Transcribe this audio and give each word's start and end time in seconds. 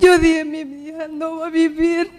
Yo 0.00 0.18
dije, 0.18 0.44
mi 0.44 0.60
hija 0.60 1.08
no 1.08 1.38
va 1.38 1.48
a 1.48 1.50
vivir. 1.50 2.10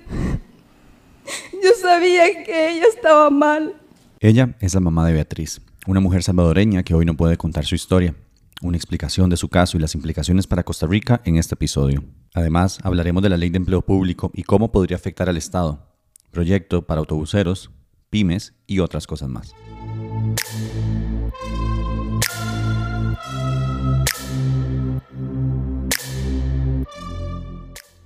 Yo 1.54 1.70
sabía 1.82 2.44
que 2.44 2.72
ella 2.72 2.86
estaba 2.94 3.30
mal. 3.30 3.76
Ella 4.20 4.56
es 4.60 4.74
la 4.74 4.80
mamá 4.80 5.06
de 5.06 5.14
Beatriz, 5.14 5.62
una 5.88 6.00
mujer 6.00 6.24
salvadoreña 6.24 6.84
que 6.84 6.94
hoy 6.94 7.06
no 7.06 7.16
puede 7.16 7.38
contar 7.38 7.66
su 7.66 7.76
historia. 7.76 8.16
Una 8.62 8.78
explicación 8.78 9.30
de 9.30 9.38
su 9.38 9.50
caso 9.50 9.78
y 9.78 9.82
las 9.82 9.96
implicaciones 9.96 10.48
para 10.48 10.64
Costa 10.64 10.88
Rica 10.88 11.22
en 11.26 11.36
este 11.36 11.56
episodio. 11.56 12.04
Además, 12.34 12.80
hablaremos 12.84 13.22
de 13.22 13.30
la 13.30 13.38
ley 13.38 13.50
de 13.50 13.58
empleo 13.58 13.82
público 13.82 14.32
y 14.34 14.44
cómo 14.44 14.72
podría 14.72 14.96
afectar 14.96 15.30
al 15.30 15.38
Estado, 15.38 15.86
proyecto 16.32 16.86
para 16.86 17.00
autobuseros, 17.00 17.72
pymes 18.10 18.54
y 18.66 18.80
otras 18.80 19.08
cosas 19.08 19.30
más. 19.30 19.54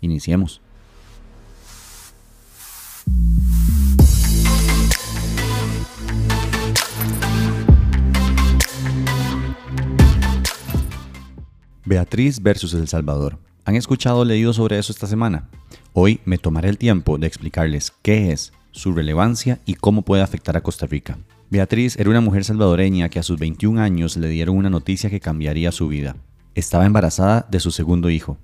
Iniciemos. 0.05 0.61
Beatriz 11.85 12.41
versus 12.41 12.73
El 12.73 12.87
Salvador. 12.87 13.37
¿Han 13.63 13.75
escuchado 13.75 14.19
o 14.19 14.25
leído 14.25 14.53
sobre 14.53 14.77
eso 14.79 14.91
esta 14.91 15.07
semana? 15.07 15.49
Hoy 15.93 16.19
me 16.25 16.37
tomaré 16.37 16.69
el 16.69 16.77
tiempo 16.77 17.17
de 17.17 17.27
explicarles 17.27 17.93
qué 18.01 18.31
es, 18.31 18.53
su 18.71 18.91
relevancia 18.93 19.59
y 19.65 19.75
cómo 19.75 20.01
puede 20.01 20.23
afectar 20.23 20.57
a 20.57 20.61
Costa 20.61 20.87
Rica. 20.87 21.17
Beatriz 21.49 21.97
era 21.97 22.09
una 22.09 22.21
mujer 22.21 22.43
salvadoreña 22.43 23.09
que 23.09 23.19
a 23.19 23.23
sus 23.23 23.39
21 23.39 23.79
años 23.79 24.17
le 24.17 24.29
dieron 24.29 24.57
una 24.57 24.69
noticia 24.69 25.09
que 25.09 25.19
cambiaría 25.19 25.71
su 25.71 25.87
vida. 25.87 26.15
Estaba 26.55 26.85
embarazada 26.85 27.45
de 27.49 27.59
su 27.59 27.71
segundo 27.71 28.09
hijo, 28.09 28.37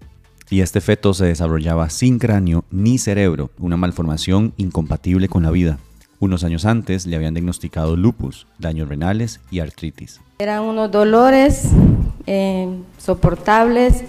y 0.52 0.59
este 0.59 0.81
feto 0.81 1.13
se 1.13 1.25
desarrollaba 1.25 1.89
sin 1.89 2.19
cráneo 2.19 2.66
ni 2.71 2.97
cerebro, 2.97 3.52
una 3.57 3.77
malformación 3.77 4.53
incompatible 4.58 5.30
con 5.30 5.43
la 5.43 5.49
vida. 5.49 5.80
Unos 6.19 6.43
años 6.43 6.66
antes 6.66 7.05
le 7.05 7.16
habían 7.16 7.33
diagnosticado 7.33 7.95
lupus, 7.95 8.45
daños 8.59 8.89
renales 8.89 9.39
y 9.49 9.61
artritis. 9.61 10.19
Eran 10.39 10.63
unos 10.63 10.91
dolores 10.91 11.69
eh, 12.27 12.67
soportables, 12.97 14.03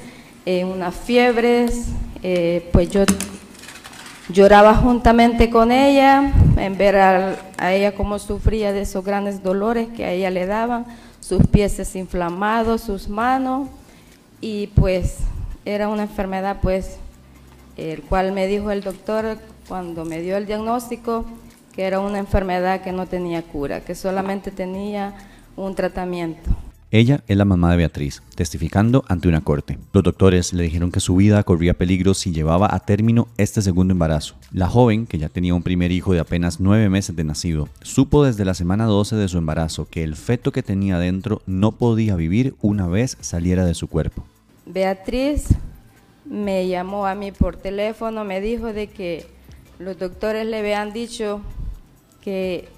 eh, 0.45 0.65
unas 0.65 0.97
fiebres, 0.97 1.87
eh, 2.25 2.69
pues 2.73 2.91
yo 2.91 3.05
lloraba 4.29 4.75
juntamente 4.75 5.49
con 5.49 5.71
ella 5.71 6.33
en 6.57 6.77
ver 6.77 6.97
a, 6.97 7.37
a, 7.57 7.73
ella 7.73 7.95
cómo 7.95 8.19
sufría 8.19 8.73
de 8.73 8.81
esos 8.81 9.05
grandes 9.05 9.45
dolores 9.45 9.91
que 9.97 10.05
a 10.05 10.11
ella 10.11 10.31
le 10.31 10.47
daban, 10.47 10.87
sus 11.21 11.47
pies 11.47 11.95
inflamados, 11.95 12.81
sus 12.81 13.09
manos, 13.09 13.69
y 14.41 14.67
pues 14.75 15.19
era 15.65 15.89
una 15.89 16.03
enfermedad, 16.03 16.59
pues, 16.63 16.97
el 17.77 18.03
cual 18.03 18.33
me 18.33 18.47
dijo 18.47 18.71
el 18.71 18.83
doctor 18.83 19.39
cuando 19.69 20.05
me 20.05 20.21
dio 20.21 20.37
el 20.37 20.47
diagnóstico 20.47 21.25
que 21.73 21.85
era 21.85 22.01
una 22.01 22.19
enfermedad 22.19 22.83
que 22.83 22.93
no 22.93 23.07
tenía 23.07 23.43
cura, 23.43 23.81
que 23.81 23.95
solamente 23.95 24.51
tenía 24.51 25.15
un 25.57 25.75
tratamiento. 25.75 26.51
Ella 26.91 27.23
es 27.27 27.39
la 27.39 27.47
mamá 27.47 27.71
de 27.71 27.79
Beatriz, 27.79 28.23
testificando 28.35 29.03
ante 29.09 29.27
una 29.27 29.41
corte. 29.41 29.79
Los 29.95 30.03
doctores 30.03 30.53
le 30.53 30.65
dijeron 30.65 30.93
que 30.93 31.01
su 31.01 31.17
vida 31.17 31.43
corría 31.43 31.73
peligro 31.73 32.13
si 32.13 32.33
llevaba 32.33 32.69
a 32.71 32.81
término 32.81 33.29
este 33.39 33.63
segundo 33.63 33.93
embarazo. 33.93 34.35
La 34.53 34.69
joven, 34.69 35.07
que 35.07 35.17
ya 35.17 35.31
tenía 35.31 35.55
un 35.55 35.63
primer 35.63 35.91
hijo 35.91 36.13
de 36.13 36.21
apenas 36.21 36.61
nueve 36.61 36.91
meses 36.91 37.17
de 37.17 37.25
nacido, 37.25 37.67
supo 37.81 38.27
desde 38.27 38.45
la 38.45 38.53
semana 38.53 38.85
12 38.85 39.17
de 39.17 39.29
su 39.29 39.39
embarazo 39.39 39.89
que 39.89 40.05
el 40.05 40.17
feto 40.17 40.53
que 40.53 40.63
tenía 40.63 40.99
dentro 40.99 41.41
no 41.47 41.73
podía 41.73 42.15
vivir 42.15 42.57
una 42.61 42.87
vez 42.87 43.17
saliera 43.23 43.65
de 43.65 43.73
su 43.73 43.87
cuerpo. 43.89 44.27
Beatriz 44.67 45.49
me 46.25 46.69
llamó 46.69 47.07
a 47.07 47.15
mí 47.15 47.33
por 47.33 47.57
teléfono, 47.57 48.25
me 48.25 48.41
dijo 48.41 48.73
de 48.73 48.87
que 48.89 49.27
los 49.79 49.99
doctores 49.99 50.47
le 50.47 50.59
habían 50.59 50.93
dicho 50.93 51.41
que 52.21 52.69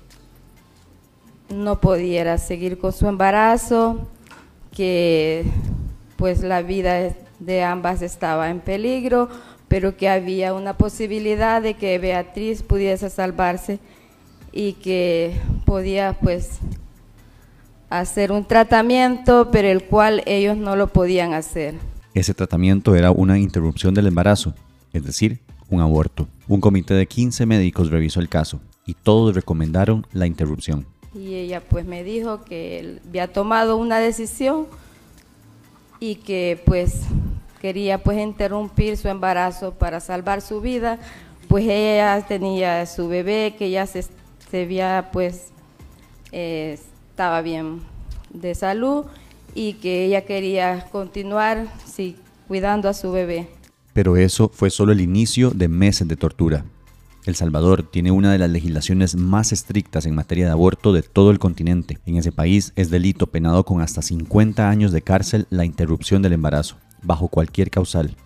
no 1.50 1.81
pudiera 1.81 2.39
seguir 2.39 2.78
con 2.78 2.93
su 2.93 3.06
embarazo, 3.06 4.09
que 4.72 5.45
pues 6.17 6.43
la 6.43 6.62
vida 6.62 7.15
de 7.39 7.62
ambas 7.62 8.01
estaba 8.01 8.51
en 8.51 8.61
peligro, 8.61 9.28
pero 9.69 9.97
que 9.97 10.09
había 10.09 10.55
una 10.55 10.77
posibilidad 10.77 11.61
de 11.61 11.75
que 11.75 11.99
Beatriz 11.99 12.62
pudiese 12.62 13.11
salvarse 13.11 13.78
y 14.53 14.75
que 14.75 15.39
podía 15.66 16.16
pues 16.21 16.61
hacer 17.99 18.32
un 18.32 18.44
tratamiento, 18.44 19.50
pero 19.50 19.69
el 19.69 19.84
cual 19.84 20.22
ellos 20.27 20.56
no 20.56 20.77
lo 20.77 20.88
podían 20.88 21.34
hacer. 21.34 21.75
Ese 22.15 22.34
tratamiento 22.34 22.94
era 22.94 23.10
una 23.10 23.38
interrupción 23.38 23.94
del 23.94 24.06
embarazo, 24.06 24.55
es 24.93 25.05
decir, 25.05 25.41
un 25.71 25.81
aborto. 25.81 26.28
Un 26.49 26.60
comité 26.60 26.94
de 26.94 27.06
15 27.06 27.47
médicos 27.47 27.91
revisó 27.91 28.21
el 28.21 28.28
caso 28.28 28.60
y 28.87 28.94
todos 28.94 29.34
recomendaron 29.34 30.06
la 30.12 30.27
interrupción. 30.27 30.87
Y 31.15 31.34
ella 31.34 31.60
pues 31.60 31.87
me 31.87 32.03
dijo 32.04 32.44
que 32.44 33.00
había 33.06 33.33
tomado 33.33 33.77
una 33.77 33.99
decisión 33.99 34.66
y 36.00 36.16
que 36.16 36.60
pues 36.66 37.03
quería 37.60 38.03
pues 38.03 38.19
interrumpir 38.19 38.97
su 38.97 39.09
embarazo 39.09 39.72
para 39.72 40.00
salvar 40.00 40.43
su 40.43 40.60
vida, 40.60 40.99
pues 41.49 41.65
ella 41.65 42.25
tenía 42.27 42.84
su 42.87 43.09
bebé 43.09 43.54
que 43.59 43.71
ya 43.71 43.87
se, 43.87 44.04
se 44.50 44.62
había 44.62 45.10
pues 45.12 45.49
eh, 46.33 46.78
estaba 47.15 47.43
bien 47.43 47.79
de 48.31 48.57
salud 48.57 49.05
y 49.55 49.75
que 49.75 50.05
ella 50.05 50.23
quería 50.23 50.89
continuar 50.91 51.69
cuidando 52.49 52.89
a 52.89 52.93
su 52.93 53.13
bebé. 53.13 53.47
Pero 53.93 54.17
eso 54.17 54.51
fue 54.53 54.69
solo 54.69 54.91
el 54.91 55.01
inicio 55.01 55.51
de 55.51 55.69
meses 55.69 56.09
de 56.09 56.17
tortura. 56.17 56.65
El 57.25 57.37
Salvador 57.37 57.85
tiene 57.85 58.11
una 58.11 58.33
de 58.33 58.39
las 58.39 58.51
legislaciones 58.51 59.15
más 59.15 59.53
estrictas 59.53 60.07
en 60.07 60.17
materia 60.17 60.47
de 60.47 60.51
aborto 60.51 60.93
de 60.93 61.05
todo 61.05 61.31
el 61.31 61.39
continente. 61.39 62.01
En 62.05 62.17
ese 62.17 62.33
país 62.33 62.73
es 62.75 62.91
delito 62.91 63.29
penado 63.29 63.65
con 63.65 63.81
hasta 63.81 64.03
50 64.03 64.69
años 64.69 64.91
de 64.91 65.03
cárcel 65.03 65.47
la 65.51 65.65
interrupción 65.65 66.21
del 66.21 66.33
embarazo, 66.33 66.79
bajo 67.01 67.29
cualquier 67.29 67.71
causal. 67.71 68.17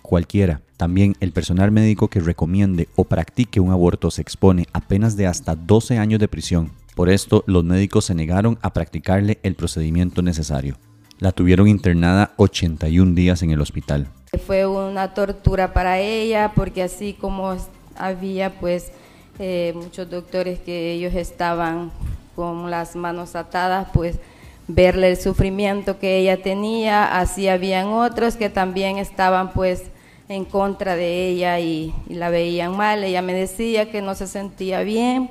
Cualquiera, 0.00 0.62
también 0.78 1.14
el 1.20 1.32
personal 1.32 1.72
médico 1.72 2.08
que 2.08 2.20
recomiende 2.20 2.88
o 2.96 3.04
practique 3.04 3.60
un 3.60 3.70
aborto 3.70 4.10
se 4.10 4.22
expone 4.22 4.66
a 4.72 4.80
penas 4.80 5.14
de 5.14 5.26
hasta 5.26 5.54
12 5.54 5.98
años 5.98 6.20
de 6.20 6.28
prisión 6.28 6.70
por 6.94 7.10
esto, 7.10 7.42
los 7.46 7.64
médicos 7.64 8.04
se 8.04 8.14
negaron 8.14 8.58
a 8.62 8.72
practicarle 8.72 9.38
el 9.42 9.56
procedimiento 9.56 10.22
necesario. 10.22 10.76
La 11.18 11.32
tuvieron 11.32 11.66
internada 11.66 12.32
81 12.36 13.14
días 13.14 13.42
en 13.42 13.50
el 13.50 13.60
hospital. 13.60 14.08
Fue 14.46 14.66
una 14.66 15.14
tortura 15.14 15.72
para 15.72 15.98
ella 15.98 16.52
porque 16.54 16.82
así 16.82 17.14
como 17.14 17.56
había 17.96 18.58
pues 18.60 18.92
eh, 19.38 19.72
muchos 19.74 20.08
doctores 20.08 20.60
que 20.60 20.92
ellos 20.92 21.14
estaban 21.14 21.90
con 22.36 22.70
las 22.70 22.96
manos 22.96 23.36
atadas, 23.36 23.88
pues 23.92 24.18
verle 24.66 25.10
el 25.10 25.16
sufrimiento 25.16 25.98
que 25.98 26.18
ella 26.18 26.42
tenía, 26.42 27.18
así 27.18 27.48
habían 27.48 27.88
otros 27.88 28.36
que 28.36 28.50
también 28.50 28.98
estaban 28.98 29.52
pues 29.52 29.82
en 30.28 30.44
contra 30.44 30.96
de 30.96 31.28
ella 31.28 31.58
y, 31.60 31.94
y 32.08 32.14
la 32.14 32.30
veían 32.30 32.76
mal. 32.76 33.02
Ella 33.04 33.22
me 33.22 33.34
decía 33.34 33.90
que 33.90 34.00
no 34.02 34.14
se 34.14 34.26
sentía 34.26 34.80
bien 34.82 35.30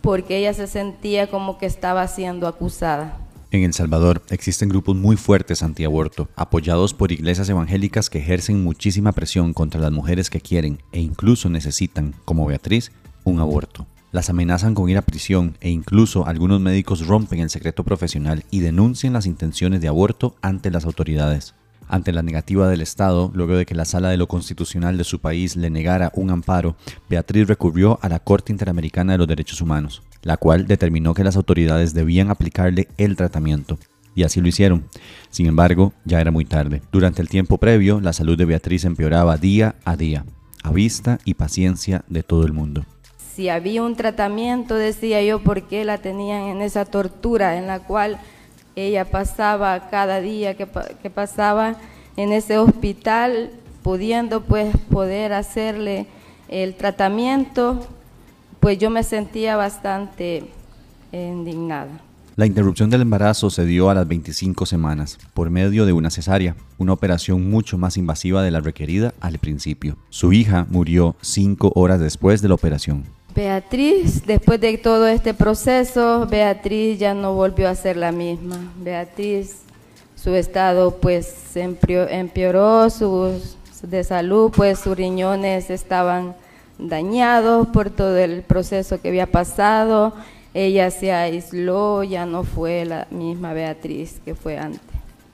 porque 0.00 0.38
ella 0.38 0.54
se 0.54 0.66
sentía 0.66 1.28
como 1.28 1.58
que 1.58 1.66
estaba 1.66 2.06
siendo 2.08 2.46
acusada. 2.46 3.18
En 3.52 3.64
El 3.64 3.74
Salvador 3.74 4.22
existen 4.30 4.68
grupos 4.68 4.94
muy 4.94 5.16
fuertes 5.16 5.64
antiaborto, 5.64 6.28
apoyados 6.36 6.94
por 6.94 7.10
iglesias 7.10 7.48
evangélicas 7.48 8.08
que 8.08 8.18
ejercen 8.18 8.62
muchísima 8.62 9.10
presión 9.10 9.52
contra 9.54 9.80
las 9.80 9.90
mujeres 9.90 10.30
que 10.30 10.40
quieren 10.40 10.78
e 10.92 11.00
incluso 11.00 11.48
necesitan, 11.48 12.14
como 12.24 12.46
Beatriz, 12.46 12.92
un 13.24 13.40
aborto. 13.40 13.86
Las 14.12 14.30
amenazan 14.30 14.74
con 14.74 14.88
ir 14.88 14.98
a 14.98 15.02
prisión 15.02 15.56
e 15.60 15.70
incluso 15.70 16.26
algunos 16.26 16.60
médicos 16.60 17.06
rompen 17.06 17.40
el 17.40 17.50
secreto 17.50 17.82
profesional 17.82 18.44
y 18.50 18.60
denuncian 18.60 19.12
las 19.12 19.26
intenciones 19.26 19.80
de 19.80 19.88
aborto 19.88 20.36
ante 20.42 20.70
las 20.70 20.84
autoridades. 20.84 21.54
Ante 21.92 22.12
la 22.12 22.22
negativa 22.22 22.68
del 22.68 22.82
Estado, 22.82 23.32
luego 23.34 23.56
de 23.56 23.66
que 23.66 23.74
la 23.74 23.84
Sala 23.84 24.10
de 24.10 24.16
lo 24.16 24.28
Constitucional 24.28 24.96
de 24.96 25.02
su 25.02 25.18
país 25.18 25.56
le 25.56 25.70
negara 25.70 26.12
un 26.14 26.30
amparo, 26.30 26.76
Beatriz 27.08 27.48
recurrió 27.48 27.98
a 28.00 28.08
la 28.08 28.20
Corte 28.20 28.52
Interamericana 28.52 29.12
de 29.12 29.18
los 29.18 29.26
Derechos 29.26 29.60
Humanos, 29.60 30.00
la 30.22 30.36
cual 30.36 30.68
determinó 30.68 31.14
que 31.14 31.24
las 31.24 31.34
autoridades 31.34 31.92
debían 31.92 32.30
aplicarle 32.30 32.86
el 32.96 33.16
tratamiento. 33.16 33.76
y 34.14 34.22
así 34.22 34.40
lo 34.40 34.48
hicieron. 34.48 34.84
Sin 35.30 35.46
embargo, 35.46 35.92
ya 36.04 36.20
era 36.20 36.30
muy 36.30 36.44
tarde. 36.44 36.82
Durante 36.92 37.22
el 37.22 37.28
tiempo 37.28 37.58
previo, 37.58 38.00
la 38.00 38.12
salud 38.12 38.36
de 38.36 38.44
Beatriz 38.44 38.84
empeoraba 38.84 39.36
día 39.36 39.76
a 39.84 39.96
día, 39.96 40.24
a 40.62 40.70
vista 40.70 41.18
y 41.24 41.34
paciencia 41.34 42.04
de 42.08 42.22
todo 42.22 42.44
el 42.44 42.52
mundo. 42.52 42.84
Si 43.34 43.48
había 43.48 43.82
un 43.82 43.96
tratamiento, 43.96 44.74
decía 44.74 45.22
yo, 45.22 45.42
¿por 45.42 45.66
qué 45.68 45.84
la 45.84 45.98
tenían 45.98 46.42
en 46.42 46.60
esa 46.60 46.84
tortura 46.84 47.56
en 47.56 47.66
la 47.66 47.80
cual 47.80 48.18
ella 48.76 49.04
pasaba 49.04 49.90
cada 49.90 50.20
día 50.20 50.56
que, 50.56 50.66
pasaba 50.66 51.76
en 52.16 52.32
ese 52.32 52.58
hospital, 52.58 53.50
pudiendo 53.82 54.42
pues 54.42 54.76
poder 54.90 55.32
hacerle 55.32 56.06
el 56.48 56.74
tratamiento, 56.74 57.86
pues 58.60 58.78
yo 58.78 58.90
me 58.90 59.02
sentía 59.02 59.56
bastante 59.56 60.44
indignada. 61.12 62.00
La 62.36 62.46
interrupción 62.46 62.88
del 62.88 63.02
embarazo 63.02 63.50
se 63.50 63.66
dio 63.66 63.90
a 63.90 63.94
las 63.94 64.08
25 64.08 64.64
semanas 64.64 65.18
por 65.34 65.50
medio 65.50 65.84
de 65.84 65.92
una 65.92 66.10
cesárea, 66.10 66.56
una 66.78 66.92
operación 66.92 67.50
mucho 67.50 67.76
más 67.76 67.96
invasiva 67.96 68.42
de 68.42 68.50
la 68.50 68.60
requerida 68.60 69.12
al 69.20 69.38
principio. 69.38 69.98
Su 70.08 70.32
hija 70.32 70.66
murió 70.70 71.16
cinco 71.20 71.72
horas 71.74 72.00
después 72.00 72.40
de 72.40 72.48
la 72.48 72.54
operación. 72.54 73.04
Beatriz, 73.34 74.24
después 74.26 74.60
de 74.60 74.76
todo 74.78 75.06
este 75.06 75.34
proceso, 75.34 76.26
Beatriz 76.26 76.98
ya 76.98 77.14
no 77.14 77.34
volvió 77.34 77.68
a 77.68 77.74
ser 77.74 77.96
la 77.96 78.12
misma. 78.12 78.56
Beatriz, 78.78 79.58
su 80.16 80.34
estado 80.34 80.96
pues 80.96 81.56
empeoró, 81.56 82.90
su, 82.90 83.40
de 83.82 84.04
salud, 84.04 84.50
pues 84.54 84.78
sus 84.78 84.96
riñones 84.96 85.70
estaban 85.70 86.34
dañados 86.78 87.68
por 87.68 87.90
todo 87.90 88.16
el 88.18 88.42
proceso 88.42 89.00
que 89.00 89.08
había 89.08 89.26
pasado 89.26 90.14
ella 90.54 90.90
se 90.90 91.12
aisló, 91.12 92.02
ya 92.02 92.26
no 92.26 92.42
fue 92.42 92.84
la 92.84 93.06
misma 93.10 93.52
Beatriz 93.52 94.20
que 94.24 94.34
fue 94.34 94.58
antes. 94.58 94.80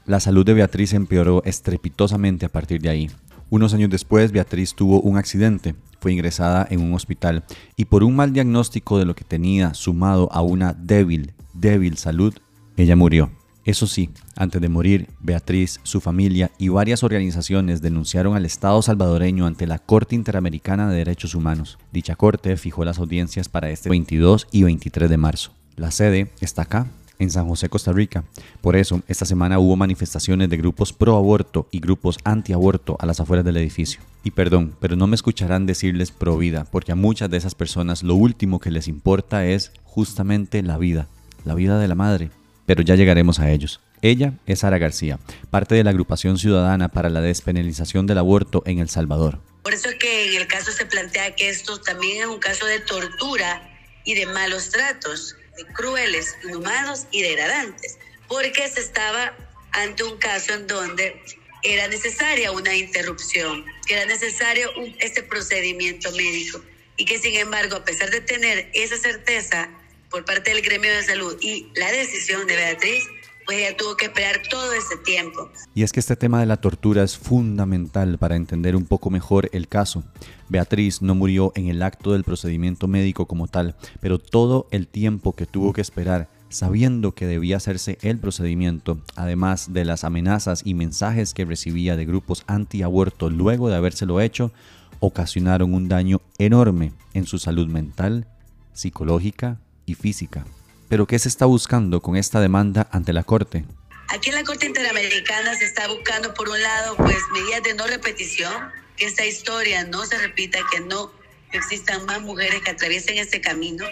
La 0.04 0.20
salud 0.20 0.44
de 0.44 0.54
Beatriz 0.54 0.92
empeoró 0.92 1.42
estrepitosamente 1.44 2.46
a 2.46 2.48
partir 2.48 2.80
de 2.80 2.90
ahí. 2.90 3.10
Unos 3.48 3.74
años 3.74 3.90
después, 3.90 4.32
Beatriz 4.32 4.74
tuvo 4.74 5.00
un 5.00 5.16
accidente, 5.16 5.76
fue 6.00 6.12
ingresada 6.12 6.66
en 6.68 6.80
un 6.80 6.94
hospital 6.94 7.44
y 7.76 7.84
por 7.84 8.02
un 8.02 8.16
mal 8.16 8.32
diagnóstico 8.32 8.98
de 8.98 9.04
lo 9.04 9.14
que 9.14 9.24
tenía 9.24 9.72
sumado 9.74 10.28
a 10.32 10.42
una 10.42 10.72
débil, 10.72 11.32
débil 11.54 11.96
salud, 11.96 12.34
ella 12.76 12.96
murió. 12.96 13.30
Eso 13.64 13.88
sí, 13.88 14.10
antes 14.36 14.60
de 14.60 14.68
morir, 14.68 15.08
Beatriz, 15.20 15.80
su 15.82 16.00
familia 16.00 16.52
y 16.56 16.68
varias 16.68 17.02
organizaciones 17.02 17.82
denunciaron 17.82 18.36
al 18.36 18.44
Estado 18.44 18.80
salvadoreño 18.80 19.44
ante 19.44 19.66
la 19.66 19.80
Corte 19.80 20.14
Interamericana 20.14 20.88
de 20.88 20.98
Derechos 20.98 21.34
Humanos. 21.34 21.76
Dicha 21.92 22.14
corte 22.14 22.56
fijó 22.56 22.84
las 22.84 22.98
audiencias 22.98 23.48
para 23.48 23.70
este 23.70 23.88
22 23.88 24.46
y 24.52 24.62
23 24.62 25.10
de 25.10 25.16
marzo. 25.16 25.52
La 25.74 25.90
sede 25.90 26.30
está 26.40 26.62
acá, 26.62 26.86
en 27.18 27.30
San 27.30 27.48
José, 27.48 27.68
Costa 27.68 27.92
Rica. 27.92 28.24
Por 28.60 28.76
eso, 28.76 29.02
esta 29.08 29.24
semana 29.24 29.58
hubo 29.58 29.76
manifestaciones 29.76 30.48
de 30.48 30.56
grupos 30.56 30.92
pro 30.92 31.16
aborto 31.16 31.68
y 31.70 31.80
grupos 31.80 32.18
anti 32.24 32.52
aborto 32.52 32.96
a 33.00 33.06
las 33.06 33.20
afueras 33.20 33.44
del 33.44 33.56
edificio. 33.56 34.00
Y 34.24 34.32
perdón, 34.32 34.74
pero 34.80 34.96
no 34.96 35.06
me 35.06 35.14
escucharán 35.14 35.66
decirles 35.66 36.10
pro 36.10 36.36
vida, 36.36 36.66
porque 36.70 36.92
a 36.92 36.96
muchas 36.96 37.30
de 37.30 37.36
esas 37.36 37.54
personas 37.54 38.02
lo 38.02 38.14
último 38.14 38.60
que 38.60 38.70
les 38.70 38.88
importa 38.88 39.46
es 39.46 39.72
justamente 39.84 40.62
la 40.62 40.78
vida, 40.78 41.08
la 41.44 41.54
vida 41.54 41.78
de 41.78 41.88
la 41.88 41.94
madre, 41.94 42.30
pero 42.66 42.82
ya 42.82 42.96
llegaremos 42.96 43.38
a 43.38 43.50
ellos. 43.50 43.80
Ella 44.02 44.34
es 44.46 44.60
Sara 44.60 44.78
García, 44.78 45.18
parte 45.50 45.74
de 45.74 45.84
la 45.84 45.90
agrupación 45.90 46.38
ciudadana 46.38 46.88
para 46.88 47.08
la 47.08 47.20
despenalización 47.20 48.06
del 48.06 48.18
aborto 48.18 48.62
en 48.66 48.78
El 48.78 48.88
Salvador. 48.88 49.40
Por 49.62 49.72
eso 49.72 49.88
es 49.88 49.96
que 49.96 50.28
en 50.28 50.40
el 50.40 50.46
caso 50.46 50.70
se 50.70 50.86
plantea 50.86 51.34
que 51.34 51.48
esto 51.48 51.80
también 51.80 52.22
es 52.22 52.26
un 52.26 52.38
caso 52.38 52.66
de 52.66 52.80
tortura 52.80 53.62
y 54.04 54.14
de 54.14 54.26
malos 54.26 54.70
tratos, 54.70 55.34
crueles, 55.74 56.36
inhumanos 56.44 57.06
y 57.10 57.22
degradantes, 57.22 57.98
porque 58.28 58.68
se 58.68 58.80
estaba 58.80 59.34
ante 59.72 60.04
un 60.04 60.18
caso 60.18 60.54
en 60.54 60.66
donde 60.66 61.20
era 61.62 61.88
necesaria 61.88 62.52
una 62.52 62.74
interrupción, 62.74 63.64
que 63.86 63.94
era 63.94 64.06
necesario 64.06 64.70
este 64.98 65.22
procedimiento 65.22 66.10
médico. 66.12 66.62
Y 66.96 67.04
que 67.04 67.18
sin 67.18 67.34
embargo, 67.34 67.76
a 67.76 67.84
pesar 67.84 68.10
de 68.10 68.20
tener 68.22 68.70
esa 68.72 68.96
certeza, 68.96 69.68
por 70.10 70.24
parte 70.24 70.50
del 70.50 70.62
gremio 70.62 70.90
de 70.92 71.02
salud 71.02 71.36
y 71.40 71.70
la 71.74 71.90
decisión 71.92 72.46
de 72.46 72.56
Beatriz, 72.56 73.04
pues 73.46 73.58
ella 73.58 73.76
tuvo 73.76 73.96
que 73.96 74.06
esperar 74.06 74.42
todo 74.50 74.72
ese 74.72 74.96
tiempo. 74.98 75.48
Y 75.74 75.84
es 75.84 75.92
que 75.92 76.00
este 76.00 76.16
tema 76.16 76.40
de 76.40 76.46
la 76.46 76.56
tortura 76.56 77.02
es 77.04 77.16
fundamental 77.16 78.18
para 78.18 78.36
entender 78.36 78.76
un 78.76 78.84
poco 78.84 79.08
mejor 79.08 79.48
el 79.52 79.68
caso. 79.68 80.04
Beatriz 80.48 81.00
no 81.00 81.14
murió 81.14 81.52
en 81.54 81.68
el 81.68 81.82
acto 81.82 82.12
del 82.12 82.24
procedimiento 82.24 82.88
médico 82.88 83.26
como 83.26 83.46
tal, 83.46 83.76
pero 84.00 84.18
todo 84.18 84.66
el 84.70 84.88
tiempo 84.88 85.34
que 85.34 85.46
tuvo 85.46 85.72
que 85.72 85.80
esperar 85.80 86.28
sabiendo 86.48 87.12
que 87.12 87.26
debía 87.26 87.56
hacerse 87.56 87.98
el 88.02 88.18
procedimiento, 88.18 88.98
además 89.14 89.72
de 89.72 89.84
las 89.84 90.04
amenazas 90.04 90.62
y 90.64 90.74
mensajes 90.74 91.34
que 91.34 91.44
recibía 91.44 91.96
de 91.96 92.06
grupos 92.06 92.44
anti-aborto 92.46 93.30
luego 93.30 93.68
de 93.68 93.76
habérselo 93.76 94.20
hecho, 94.20 94.52
ocasionaron 95.00 95.74
un 95.74 95.88
daño 95.88 96.20
enorme 96.38 96.92
en 97.14 97.26
su 97.26 97.38
salud 97.38 97.68
mental, 97.68 98.26
psicológica 98.72 99.58
y 99.84 99.94
física. 99.94 100.46
Pero 100.88 101.06
¿qué 101.06 101.18
se 101.18 101.28
está 101.28 101.46
buscando 101.46 102.00
con 102.00 102.16
esta 102.16 102.40
demanda 102.40 102.88
ante 102.92 103.12
la 103.12 103.24
Corte? 103.24 103.64
Aquí 104.08 104.28
en 104.30 104.36
la 104.36 104.44
Corte 104.44 104.66
Interamericana 104.66 105.54
se 105.56 105.64
está 105.64 105.88
buscando, 105.88 106.32
por 106.34 106.48
un 106.48 106.60
lado, 106.62 106.96
pues 106.96 107.16
medidas 107.32 107.62
de 107.64 107.74
no 107.74 107.86
repetición, 107.86 108.70
que 108.96 109.06
esta 109.06 109.26
historia 109.26 109.84
no 109.84 110.06
se 110.06 110.16
repita, 110.18 110.60
que 110.70 110.80
no 110.80 111.12
existan 111.52 112.04
más 112.06 112.20
mujeres 112.22 112.62
que 112.62 112.70
atraviesen 112.70 113.18
este 113.18 113.40
camino. 113.40 113.84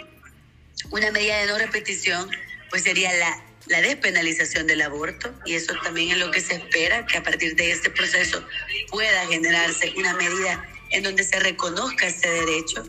Una 0.91 1.11
medida 1.11 1.39
de 1.39 1.47
no 1.47 1.59
repetición, 1.59 2.31
pues 2.71 2.85
sería 2.85 3.13
la, 3.15 3.43
la 3.67 3.81
despenalización 3.81 4.69
del 4.69 4.83
aborto, 4.83 5.35
y 5.45 5.55
eso 5.55 5.75
también 5.83 6.11
es 6.11 6.19
lo 6.19 6.31
que 6.31 6.41
se 6.41 6.55
espera, 6.55 7.07
que 7.07 7.19
a 7.19 7.23
partir 7.25 7.57
de 7.57 7.73
este 7.73 7.91
proceso 7.91 8.45
pueda 8.91 9.27
generarse 9.27 9.93
una 9.97 10.15
medida 10.15 10.65
en 10.91 11.03
donde 11.03 11.25
se 11.25 11.41
reconozca 11.41 12.07
este 12.07 12.31
derecho 12.31 12.85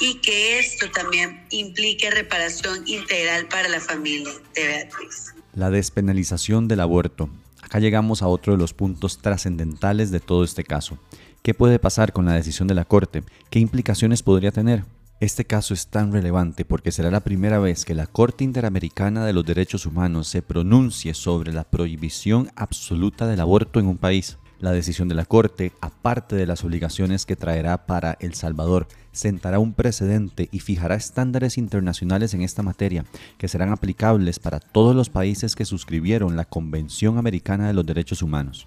y 0.00 0.20
que 0.20 0.58
esto 0.58 0.90
también 0.90 1.44
implique 1.50 2.10
reparación 2.10 2.86
integral 2.86 3.46
para 3.48 3.68
la 3.68 3.80
familia 3.80 4.32
de 4.54 4.66
Beatriz. 4.66 5.34
La 5.54 5.70
despenalización 5.70 6.68
del 6.68 6.80
aborto. 6.80 7.30
Acá 7.62 7.78
llegamos 7.80 8.22
a 8.22 8.28
otro 8.28 8.52
de 8.52 8.58
los 8.58 8.74
puntos 8.74 9.18
trascendentales 9.18 10.10
de 10.10 10.20
todo 10.20 10.44
este 10.44 10.64
caso. 10.64 10.98
¿Qué 11.42 11.54
puede 11.54 11.78
pasar 11.78 12.12
con 12.12 12.26
la 12.26 12.34
decisión 12.34 12.68
de 12.68 12.74
la 12.74 12.84
Corte? 12.84 13.22
¿Qué 13.50 13.58
implicaciones 13.58 14.22
podría 14.22 14.52
tener? 14.52 14.84
Este 15.18 15.46
caso 15.46 15.72
es 15.72 15.86
tan 15.86 16.12
relevante 16.12 16.66
porque 16.66 16.92
será 16.92 17.10
la 17.10 17.20
primera 17.20 17.58
vez 17.58 17.86
que 17.86 17.94
la 17.94 18.06
Corte 18.06 18.44
Interamericana 18.44 19.24
de 19.24 19.32
los 19.32 19.46
Derechos 19.46 19.86
Humanos 19.86 20.28
se 20.28 20.42
pronuncie 20.42 21.14
sobre 21.14 21.54
la 21.54 21.64
prohibición 21.64 22.50
absoluta 22.54 23.26
del 23.26 23.40
aborto 23.40 23.80
en 23.80 23.86
un 23.86 23.96
país. 23.96 24.36
La 24.58 24.72
decisión 24.72 25.08
de 25.08 25.14
la 25.14 25.26
Corte, 25.26 25.72
aparte 25.82 26.34
de 26.34 26.46
las 26.46 26.64
obligaciones 26.64 27.26
que 27.26 27.36
traerá 27.36 27.86
para 27.86 28.16
El 28.20 28.34
Salvador, 28.34 28.88
sentará 29.12 29.58
un 29.58 29.74
precedente 29.74 30.48
y 30.50 30.60
fijará 30.60 30.94
estándares 30.94 31.58
internacionales 31.58 32.32
en 32.32 32.40
esta 32.40 32.62
materia 32.62 33.04
que 33.36 33.48
serán 33.48 33.70
aplicables 33.70 34.38
para 34.38 34.60
todos 34.60 34.96
los 34.96 35.10
países 35.10 35.56
que 35.56 35.66
suscribieron 35.66 36.36
la 36.36 36.46
Convención 36.46 37.18
Americana 37.18 37.66
de 37.66 37.74
los 37.74 37.84
Derechos 37.84 38.22
Humanos. 38.22 38.66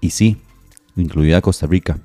Y 0.00 0.10
sí, 0.10 0.38
incluida 0.96 1.40
Costa 1.40 1.66
Rica. 1.66 2.00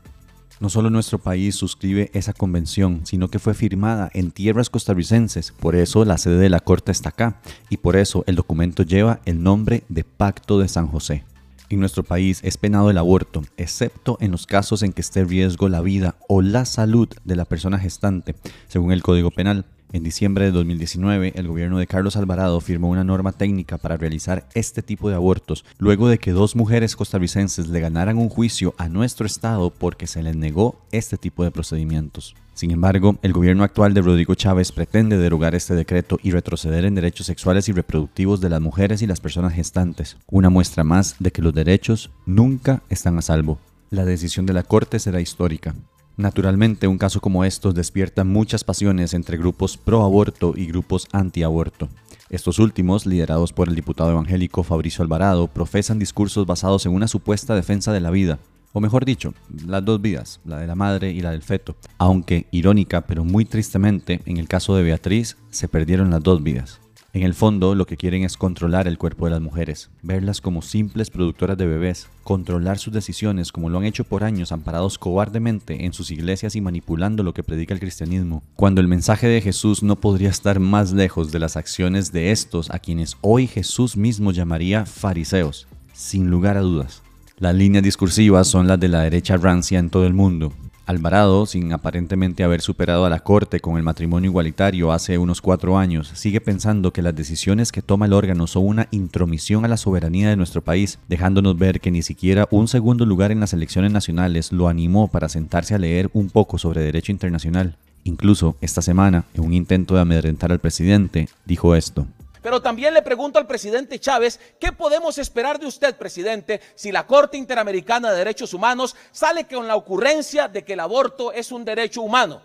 No 0.59 0.69
solo 0.69 0.89
nuestro 0.89 1.17
país 1.17 1.55
suscribe 1.55 2.11
esa 2.13 2.31
convención, 2.31 3.01
sino 3.05 3.27
que 3.27 3.39
fue 3.39 3.53
firmada 3.53 4.09
en 4.13 4.31
tierras 4.31 4.69
costarricenses, 4.69 5.51
por 5.51 5.75
eso 5.75 6.05
la 6.05 6.17
sede 6.17 6.37
de 6.37 6.49
la 6.49 6.61
Corte 6.61 6.91
está 6.91 7.09
acá, 7.09 7.41
y 7.69 7.77
por 7.77 7.97
eso 7.97 8.23
el 8.25 8.35
documento 8.35 8.83
lleva 8.83 9.19
el 9.25 9.43
nombre 9.43 9.83
de 9.89 10.03
Pacto 10.03 10.59
de 10.59 10.69
San 10.69 10.87
José. 10.87 11.25
En 11.69 11.79
nuestro 11.79 12.03
país 12.03 12.41
es 12.43 12.57
penado 12.57 12.89
el 12.89 12.97
aborto, 12.97 13.41
excepto 13.57 14.17
en 14.21 14.31
los 14.31 14.45
casos 14.45 14.83
en 14.83 14.93
que 14.93 15.01
esté 15.01 15.21
en 15.21 15.29
riesgo 15.29 15.67
la 15.67 15.81
vida 15.81 16.15
o 16.27 16.41
la 16.41 16.65
salud 16.65 17.09
de 17.23 17.35
la 17.35 17.45
persona 17.45 17.79
gestante, 17.79 18.35
según 18.67 18.91
el 18.91 19.01
Código 19.01 19.31
Penal. 19.31 19.65
En 19.95 20.03
diciembre 20.03 20.43
de 20.43 20.51
2019, 20.51 21.31
el 21.37 21.47
gobierno 21.47 21.77
de 21.77 21.87
Carlos 21.87 22.17
Alvarado 22.17 22.59
firmó 22.59 22.89
una 22.89 23.05
norma 23.05 23.31
técnica 23.31 23.77
para 23.77 23.95
realizar 23.95 24.45
este 24.53 24.81
tipo 24.81 25.07
de 25.07 25.15
abortos, 25.15 25.63
luego 25.77 26.09
de 26.09 26.17
que 26.17 26.33
dos 26.33 26.57
mujeres 26.57 26.97
costarricenses 26.97 27.69
le 27.69 27.79
ganaran 27.79 28.17
un 28.17 28.27
juicio 28.27 28.75
a 28.77 28.89
nuestro 28.89 29.25
Estado 29.25 29.69
porque 29.69 30.05
se 30.05 30.21
les 30.21 30.35
negó 30.35 30.75
este 30.91 31.15
tipo 31.15 31.45
de 31.45 31.51
procedimientos. 31.51 32.35
Sin 32.55 32.71
embargo, 32.71 33.17
el 33.21 33.31
gobierno 33.31 33.63
actual 33.63 33.93
de 33.93 34.01
Rodrigo 34.01 34.35
Chávez 34.35 34.73
pretende 34.73 35.17
derogar 35.17 35.55
este 35.55 35.75
decreto 35.75 36.19
y 36.21 36.31
retroceder 36.31 36.83
en 36.83 36.95
derechos 36.95 37.27
sexuales 37.27 37.69
y 37.69 37.71
reproductivos 37.71 38.41
de 38.41 38.49
las 38.49 38.59
mujeres 38.59 39.01
y 39.01 39.07
las 39.07 39.21
personas 39.21 39.53
gestantes, 39.53 40.17
una 40.29 40.49
muestra 40.49 40.83
más 40.83 41.15
de 41.19 41.31
que 41.31 41.41
los 41.41 41.53
derechos 41.53 42.11
nunca 42.25 42.83
están 42.89 43.17
a 43.17 43.21
salvo. 43.21 43.59
La 43.91 44.03
decisión 44.03 44.45
de 44.45 44.51
la 44.51 44.63
Corte 44.63 44.99
será 44.99 45.21
histórica. 45.21 45.73
Naturalmente, 46.17 46.87
un 46.87 46.97
caso 46.97 47.19
como 47.19 47.43
estos 47.43 47.75
despierta 47.75 48.23
muchas 48.23 48.63
pasiones 48.63 49.13
entre 49.13 49.37
grupos 49.37 49.77
pro 49.77 50.03
aborto 50.03 50.53
y 50.55 50.65
grupos 50.65 51.07
anti 51.11 51.43
aborto. 51.43 51.89
Estos 52.29 52.57
últimos, 52.57 53.05
liderados 53.05 53.51
por 53.51 53.67
el 53.67 53.75
diputado 53.75 54.11
evangélico 54.11 54.63
Fabricio 54.63 55.03
Alvarado, 55.03 55.47
profesan 55.47 55.99
discursos 55.99 56.45
basados 56.45 56.85
en 56.85 56.93
una 56.93 57.07
supuesta 57.07 57.53
defensa 57.53 57.91
de 57.91 57.99
la 57.99 58.11
vida, 58.11 58.39
o 58.71 58.79
mejor 58.79 59.05
dicho, 59.05 59.33
las 59.65 59.83
dos 59.83 60.01
vidas, 60.01 60.39
la 60.45 60.57
de 60.57 60.67
la 60.67 60.75
madre 60.75 61.11
y 61.11 61.21
la 61.21 61.31
del 61.31 61.43
feto. 61.43 61.75
Aunque 61.97 62.47
irónica, 62.51 63.01
pero 63.07 63.23
muy 63.23 63.45
tristemente, 63.45 64.21
en 64.25 64.37
el 64.37 64.47
caso 64.47 64.75
de 64.75 64.83
Beatriz, 64.83 65.37
se 65.49 65.67
perdieron 65.67 66.09
las 66.09 66.23
dos 66.23 66.41
vidas. 66.43 66.81
En 67.15 67.23
el 67.23 67.33
fondo, 67.33 67.75
lo 67.75 67.85
que 67.85 67.95
quieren 67.95 68.25
es 68.25 68.35
controlar 68.35 68.89
el 68.89 68.97
cuerpo 68.97 69.23
de 69.23 69.31
las 69.31 69.39
mujeres, 69.39 69.89
verlas 70.01 70.41
como 70.41 70.61
simples 70.61 71.09
productoras 71.09 71.57
de 71.57 71.65
bebés, 71.65 72.09
controlar 72.25 72.77
sus 72.77 72.91
decisiones 72.91 73.53
como 73.53 73.69
lo 73.69 73.77
han 73.77 73.85
hecho 73.85 74.03
por 74.03 74.25
años 74.25 74.51
amparados 74.51 74.97
cobardemente 74.97 75.85
en 75.85 75.93
sus 75.93 76.11
iglesias 76.11 76.57
y 76.57 76.61
manipulando 76.61 77.23
lo 77.23 77.33
que 77.33 77.41
predica 77.41 77.73
el 77.73 77.79
cristianismo, 77.79 78.43
cuando 78.57 78.81
el 78.81 78.89
mensaje 78.89 79.29
de 79.29 79.39
Jesús 79.39 79.81
no 79.81 79.95
podría 79.95 80.27
estar 80.27 80.59
más 80.59 80.91
lejos 80.91 81.31
de 81.31 81.39
las 81.39 81.55
acciones 81.55 82.11
de 82.11 82.31
estos 82.31 82.69
a 82.69 82.79
quienes 82.79 83.15
hoy 83.21 83.47
Jesús 83.47 83.95
mismo 83.95 84.33
llamaría 84.33 84.85
fariseos, 84.85 85.69
sin 85.93 86.29
lugar 86.29 86.57
a 86.57 86.61
dudas. 86.63 87.01
Las 87.37 87.55
líneas 87.55 87.85
discursivas 87.85 88.49
son 88.49 88.67
las 88.67 88.77
de 88.77 88.89
la 88.89 89.03
derecha 89.03 89.37
rancia 89.37 89.79
en 89.79 89.89
todo 89.89 90.05
el 90.05 90.13
mundo, 90.13 90.51
Alvarado, 90.85 91.47
sin 91.47 91.73
aparentemente 91.73 92.43
haber 92.43 92.61
superado 92.61 93.05
a 93.05 93.09
la 93.09 93.21
Corte 93.21 93.59
con 93.59 93.77
el 93.77 93.83
matrimonio 93.83 94.29
igualitario 94.29 94.91
hace 94.91 95.17
unos 95.17 95.41
cuatro 95.41 95.79
años, 95.79 96.11
sigue 96.13 96.41
pensando 96.41 96.93
que 96.93 97.01
las 97.01 97.15
decisiones 97.15 97.71
que 97.71 97.81
toma 97.81 98.05
el 98.05 98.13
órgano 98.13 98.45
son 98.45 98.67
una 98.67 98.87
intromisión 98.91 99.65
a 99.65 99.67
la 99.67 99.77
soberanía 99.77 100.29
de 100.29 100.35
nuestro 100.35 100.61
país, 100.61 100.99
dejándonos 101.07 101.57
ver 101.57 101.81
que 101.81 101.89
ni 101.89 102.03
siquiera 102.03 102.47
un 102.51 102.67
segundo 102.67 103.05
lugar 103.07 103.31
en 103.31 103.39
las 103.39 103.53
elecciones 103.53 103.91
nacionales 103.91 104.51
lo 104.51 104.67
animó 104.67 105.07
para 105.07 105.27
sentarse 105.27 105.73
a 105.73 105.79
leer 105.79 106.11
un 106.13 106.29
poco 106.29 106.59
sobre 106.59 106.81
derecho 106.81 107.11
internacional. 107.11 107.77
Incluso 108.03 108.55
esta 108.61 108.83
semana, 108.83 109.25
en 109.33 109.43
un 109.43 109.53
intento 109.53 109.95
de 109.95 110.01
amedrentar 110.01 110.51
al 110.51 110.59
presidente, 110.59 111.29
dijo 111.45 111.75
esto. 111.75 112.05
Pero 112.45 112.61
también 112.61 112.93
le 112.93 113.01
pregunto 113.01 113.39
al 113.39 113.47
presidente 113.47 113.97
Chávez, 113.97 114.39
¿qué 114.59 114.71
podemos 114.71 115.17
esperar 115.17 115.59
de 115.59 115.65
usted, 115.65 115.95
presidente, 115.95 116.61
si 116.75 116.91
la 116.91 117.07
Corte 117.07 117.37
Interamericana 117.37 118.11
de 118.11 118.19
Derechos 118.19 118.53
Humanos 118.53 118.95
sale 119.11 119.47
con 119.47 119.67
la 119.67 119.75
ocurrencia 119.75 120.47
de 120.47 120.63
que 120.63 120.73
el 120.73 120.79
aborto 120.79 121.31
es 121.31 121.51
un 121.51 121.65
derecho 121.65 122.03
humano? 122.03 122.43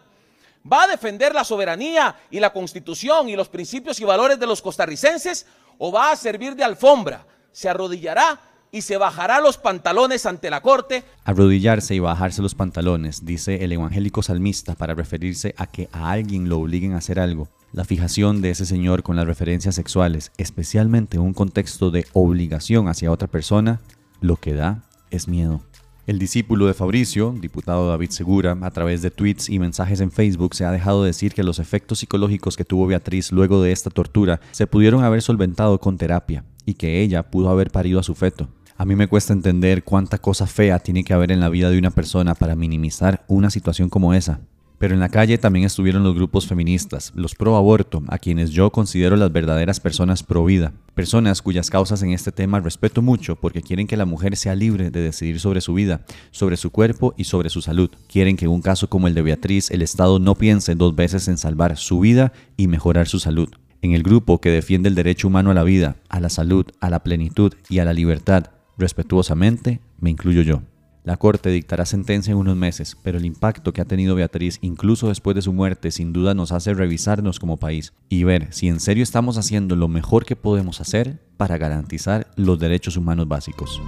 ¿Va 0.73 0.85
a 0.85 0.89
defender 0.89 1.35
la 1.35 1.45
soberanía 1.45 2.17
y 2.31 2.41
la 2.41 2.51
constitución 2.51 3.29
y 3.29 3.37
los 3.37 3.51
principios 3.51 4.01
y 4.01 4.05
valores 4.05 4.41
de 4.41 4.47
los 4.47 4.63
costarricenses 4.63 5.45
o 5.77 5.93
va 5.93 6.13
a 6.13 6.17
servir 6.17 6.57
de 6.57 6.65
alfombra? 6.65 7.27
¿Se 7.53 7.69
arrodillará 7.69 8.41
y 8.73 8.83
se 8.83 8.97
bajará 8.97 9.41
los 9.41 9.59
pantalones 9.59 10.27
ante 10.27 10.51
la 10.51 10.61
corte. 10.61 11.05
Arrodillarse 11.25 11.95
y 11.95 11.99
bajarse 11.99 12.43
los 12.43 12.55
pantalones, 12.55 13.25
dice 13.25 13.65
el 13.65 13.73
evangélico 13.73 14.23
salmista 14.23 14.75
para 14.75 14.95
referirse 14.95 15.55
a 15.57 15.67
que 15.67 15.89
a 15.93 16.11
alguien 16.11 16.49
lo 16.49 16.59
obliguen 16.59 16.93
a 16.93 16.99
hacer 16.99 17.19
algo. 17.19 17.49
La 17.73 17.85
fijación 17.85 18.43
de 18.43 18.51
ese 18.51 18.67
señor 18.67 19.03
con 19.03 19.17
las 19.17 19.27
referencias 19.27 19.75
sexuales, 19.75 20.33
especialmente 20.39 21.17
en 21.17 21.23
un 21.23 21.35
contexto 21.35 21.91
de 21.91 22.07
obligación 22.13 22.89
hacia 22.89 23.13
otra 23.13 23.29
persona, 23.29 23.81
lo 24.21 24.37
que 24.37 24.55
da 24.55 24.83
es 25.11 25.29
miedo. 25.29 25.61
El 26.07 26.19
discípulo 26.19 26.67
de 26.67 26.75
Fabricio, 26.75 27.33
diputado 27.39 27.89
David 27.89 28.11
Segura, 28.11 28.59
a 28.63 28.71
través 28.73 29.01
de 29.03 29.13
tweets 29.13 29.49
y 29.49 29.61
mensajes 29.61 30.01
en 30.01 30.11
Facebook 30.11 30.57
se 30.57 30.65
ha 30.65 30.73
dejado 30.73 31.05
decir 31.05 31.35
que 31.35 31.45
los 31.45 31.61
efectos 31.61 32.01
psicológicos 32.01 32.57
que 32.57 32.65
tuvo 32.65 32.89
Beatriz 32.89 33.31
luego 33.31 33.63
de 33.63 33.71
esta 33.71 33.91
tortura 33.91 34.41
se 34.51 34.67
pudieron 34.67 35.05
haber 35.05 35.23
solventado 35.23 35.79
con 35.79 35.99
terapia 35.99 36.45
y 36.67 36.75
que 36.75 37.03
ella 37.03 37.31
pudo 37.31 37.51
haber 37.51 37.71
parido 37.71 38.01
a 38.01 38.03
su 38.03 38.17
feto. 38.17 38.49
A 38.81 38.87
mí 38.87 38.97
me 38.97 39.09
cuesta 39.09 39.35
entender 39.35 39.85
cuánta 39.85 40.17
cosa 40.17 40.47
fea 40.47 40.79
tiene 40.79 41.05
que 41.05 41.13
haber 41.13 41.33
en 41.33 41.41
la 41.41 41.51
vida 41.51 41.69
de 41.69 41.77
una 41.77 41.91
persona 41.91 42.35
para 42.35 42.57
minimizar 42.57 43.27
una 43.29 43.51
situación 43.51 43.91
como 43.91 44.15
esa. 44.15 44.41
Pero 44.79 44.95
en 44.95 45.01
la 45.01 45.11
calle 45.11 45.37
también 45.37 45.67
estuvieron 45.67 46.03
los 46.03 46.15
grupos 46.15 46.47
feministas, 46.47 47.13
los 47.15 47.35
pro 47.35 47.57
aborto, 47.57 48.03
a 48.09 48.17
quienes 48.17 48.53
yo 48.53 48.73
considero 48.73 49.17
las 49.17 49.31
verdaderas 49.31 49.81
personas 49.81 50.23
pro 50.23 50.47
vida. 50.47 50.73
Personas 50.95 51.43
cuyas 51.43 51.69
causas 51.69 52.03
en 52.03 52.13
este 52.13 52.33
tema 52.33 52.59
respeto 52.59 53.03
mucho 53.03 53.37
porque 53.37 53.61
quieren 53.61 53.87
que 53.87 53.99
la 53.99 54.07
mujer 54.07 54.35
sea 54.35 54.55
libre 54.55 54.91
de 54.91 55.03
decidir 55.03 55.41
sobre 55.41 55.61
su 55.61 55.75
vida, 55.75 56.07
sobre 56.31 56.57
su 56.57 56.71
cuerpo 56.71 57.13
y 57.19 57.25
sobre 57.25 57.51
su 57.51 57.61
salud. 57.61 57.91
Quieren 58.09 58.39
que 58.39 58.47
en 58.47 58.51
un 58.51 58.63
caso 58.63 58.89
como 58.89 59.09
el 59.09 59.15
de 59.15 59.21
Beatriz 59.21 59.71
el 59.71 59.83
Estado 59.83 60.19
no 60.19 60.37
piense 60.37 60.75
dos 60.75 60.97
veces 60.97 61.29
en 61.29 61.37
salvar 61.37 61.77
su 61.77 62.01
vida 62.01 62.33
y 62.57 62.67
mejorar 62.67 63.09
su 63.09 63.19
salud. 63.19 63.51
En 63.83 63.93
el 63.93 64.03
grupo 64.03 64.41
que 64.41 64.49
defiende 64.49 64.89
el 64.89 64.95
derecho 64.95 65.29
humano 65.29 65.51
a 65.51 65.55
la 65.55 65.65
vida, 65.65 65.97
a 66.09 66.19
la 66.19 66.31
salud, 66.31 66.65
a 66.81 66.89
la 66.89 67.03
plenitud 67.03 67.53
y 67.69 67.81
a 67.81 67.85
la 67.85 67.93
libertad, 67.93 68.47
respetuosamente, 68.81 69.81
me 70.01 70.11
incluyo 70.11 70.43
yo. 70.43 70.63
La 71.03 71.17
Corte 71.17 71.49
dictará 71.49 71.87
sentencia 71.87 72.33
en 72.33 72.37
unos 72.37 72.57
meses, 72.57 72.97
pero 73.03 73.17
el 73.17 73.25
impacto 73.25 73.73
que 73.73 73.81
ha 73.81 73.87
tenido 73.87 74.15
Beatriz, 74.15 74.59
incluso 74.61 75.09
después 75.09 75.35
de 75.35 75.43
su 75.43 75.53
muerte, 75.53 75.91
sin 75.91 76.13
duda 76.13 76.35
nos 76.35 76.53
hace 76.53 76.75
revisarnos 76.75 77.39
como 77.39 77.57
país 77.57 77.95
y 78.11 78.25
ver 78.25 78.53
si 78.53 78.69
en 78.69 78.81
serio 78.81 79.03
estamos 79.03 79.39
haciendo 79.39 79.77
lo 79.77 79.89
mejor 79.89 80.27
que 80.27 80.37
podemos 80.37 80.81
hacer 80.81 81.19
para 81.39 81.57
garantizar 81.57 82.31
los 82.37 82.59
derechos 82.59 82.99
humanos 82.99 83.29
básicos. 83.29 83.81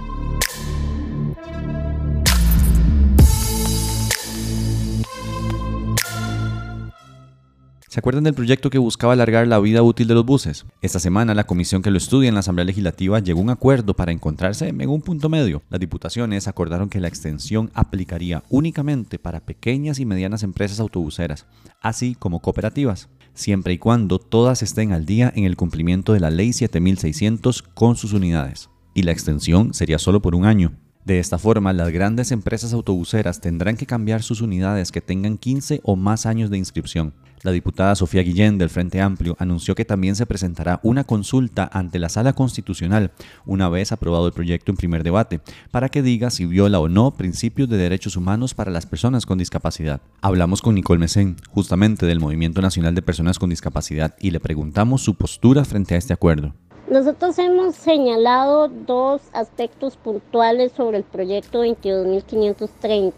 ¿Se 7.93 7.99
acuerdan 7.99 8.23
del 8.23 8.33
proyecto 8.33 8.71
que 8.71 8.79
buscaba 8.79 9.13
alargar 9.13 9.47
la 9.47 9.59
vida 9.59 9.83
útil 9.83 10.07
de 10.07 10.15
los 10.15 10.25
buses? 10.25 10.65
Esta 10.81 10.97
semana 10.97 11.35
la 11.35 11.43
comisión 11.43 11.83
que 11.83 11.91
lo 11.91 11.99
estudia 11.99 12.27
en 12.27 12.33
la 12.33 12.39
Asamblea 12.39 12.65
Legislativa 12.65 13.19
llegó 13.19 13.41
a 13.41 13.43
un 13.43 13.49
acuerdo 13.51 13.93
para 13.93 14.11
encontrarse 14.11 14.67
en 14.67 14.89
un 14.89 15.03
punto 15.03 15.29
medio. 15.29 15.61
Las 15.69 15.79
diputaciones 15.79 16.47
acordaron 16.47 16.89
que 16.89 16.99
la 16.99 17.07
extensión 17.07 17.69
aplicaría 17.75 18.41
únicamente 18.49 19.19
para 19.19 19.41
pequeñas 19.41 19.99
y 19.99 20.07
medianas 20.07 20.41
empresas 20.41 20.79
autobuseras, 20.79 21.45
así 21.81 22.15
como 22.15 22.41
cooperativas, 22.41 23.09
siempre 23.35 23.73
y 23.73 23.77
cuando 23.77 24.17
todas 24.17 24.63
estén 24.63 24.91
al 24.91 25.05
día 25.05 25.31
en 25.35 25.43
el 25.43 25.55
cumplimiento 25.55 26.13
de 26.13 26.19
la 26.19 26.31
Ley 26.31 26.51
7600 26.51 27.61
con 27.61 27.95
sus 27.95 28.13
unidades. 28.13 28.71
Y 28.95 29.03
la 29.03 29.11
extensión 29.11 29.75
sería 29.75 29.99
solo 29.99 30.19
por 30.19 30.33
un 30.33 30.45
año. 30.45 30.71
De 31.05 31.19
esta 31.19 31.37
forma, 31.37 31.73
las 31.73 31.89
grandes 31.91 32.31
empresas 32.31 32.71
autobuseras 32.71 33.41
tendrán 33.41 33.75
que 33.75 33.85
cambiar 33.85 34.23
sus 34.23 34.39
unidades 34.39 34.91
que 34.91 35.01
tengan 35.01 35.37
15 35.37 35.81
o 35.83 35.97
más 35.97 36.25
años 36.25 36.49
de 36.49 36.57
inscripción. 36.57 37.13
La 37.43 37.51
diputada 37.51 37.93
Sofía 37.93 38.23
Guillén 38.23 38.57
del 38.57 38.69
Frente 38.69 39.01
Amplio 39.01 39.35
anunció 39.37 39.75
que 39.75 39.83
también 39.83 40.15
se 40.15 40.25
presentará 40.25 40.79
una 40.81 41.03
consulta 41.03 41.69
ante 41.73 41.99
la 41.99 42.07
Sala 42.07 42.31
Constitucional 42.31 43.11
una 43.45 43.67
vez 43.67 43.91
aprobado 43.91 44.27
el 44.27 44.31
proyecto 44.31 44.71
en 44.71 44.77
primer 44.77 45.03
debate, 45.03 45.41
para 45.69 45.89
que 45.89 46.01
diga 46.01 46.29
si 46.29 46.45
viola 46.45 46.79
o 46.79 46.87
no 46.87 47.11
principios 47.11 47.67
de 47.67 47.75
derechos 47.75 48.15
humanos 48.15 48.53
para 48.53 48.71
las 48.71 48.85
personas 48.85 49.25
con 49.25 49.39
discapacidad. 49.39 49.99
Hablamos 50.21 50.61
con 50.61 50.73
Nicole 50.73 51.01
Mesén, 51.01 51.35
justamente 51.49 52.05
del 52.05 52.21
Movimiento 52.21 52.61
Nacional 52.61 52.95
de 52.95 53.01
Personas 53.01 53.39
con 53.39 53.49
Discapacidad, 53.49 54.15
y 54.21 54.31
le 54.31 54.39
preguntamos 54.39 55.01
su 55.01 55.15
postura 55.15 55.65
frente 55.65 55.95
a 55.95 55.97
este 55.97 56.13
acuerdo. 56.13 56.55
Nosotros 56.87 57.39
hemos 57.39 57.75
señalado 57.75 58.67
dos 58.67 59.21
aspectos 59.31 59.95
puntuales 59.95 60.73
sobre 60.73 60.97
el 60.97 61.03
proyecto 61.03 61.63
22.530. 61.63 63.13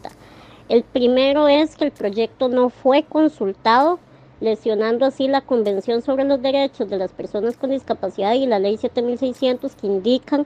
El 0.70 0.84
primero 0.84 1.48
es 1.48 1.76
que 1.76 1.86
el 1.86 1.92
proyecto 1.92 2.48
no 2.48 2.70
fue 2.70 3.04
consultado 3.04 4.00
lesionando 4.40 5.06
así 5.06 5.28
la 5.28 5.42
Convención 5.42 6.04
sobre 6.04 6.26
los 6.26 6.42
Derechos 6.42 6.90
de 6.90 6.98
las 6.98 7.12
Personas 7.12 7.58
con 7.58 7.72
Discapacidad 7.72 8.34
y 8.34 8.46
la 8.46 8.60
Ley 8.60 8.78
7600 8.78 9.76
que 9.76 9.88
indican 9.88 10.46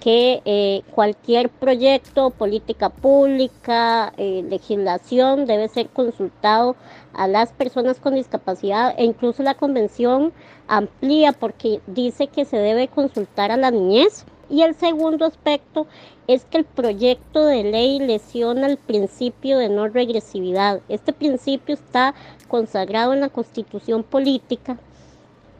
que 0.00 0.42
eh, 0.44 0.82
cualquier 0.94 1.48
proyecto, 1.48 2.30
política 2.30 2.90
pública, 2.90 4.12
eh, 4.16 4.44
legislación 4.48 5.46
debe 5.46 5.68
ser 5.68 5.88
consultado 5.88 6.76
a 7.16 7.28
las 7.28 7.52
personas 7.52 7.98
con 7.98 8.14
discapacidad 8.14 8.94
e 8.98 9.04
incluso 9.04 9.42
la 9.42 9.54
convención 9.54 10.32
amplía 10.68 11.32
porque 11.32 11.80
dice 11.86 12.26
que 12.26 12.44
se 12.44 12.56
debe 12.56 12.88
consultar 12.88 13.50
a 13.50 13.56
la 13.56 13.70
niñez. 13.70 14.24
Y 14.48 14.62
el 14.62 14.76
segundo 14.76 15.24
aspecto 15.24 15.86
es 16.28 16.44
que 16.44 16.58
el 16.58 16.64
proyecto 16.64 17.44
de 17.44 17.64
ley 17.64 17.98
lesiona 17.98 18.68
el 18.68 18.76
principio 18.76 19.58
de 19.58 19.68
no 19.68 19.88
regresividad. 19.88 20.80
Este 20.88 21.12
principio 21.12 21.74
está 21.74 22.14
consagrado 22.46 23.12
en 23.12 23.20
la 23.20 23.28
constitución 23.28 24.04
política 24.04 24.78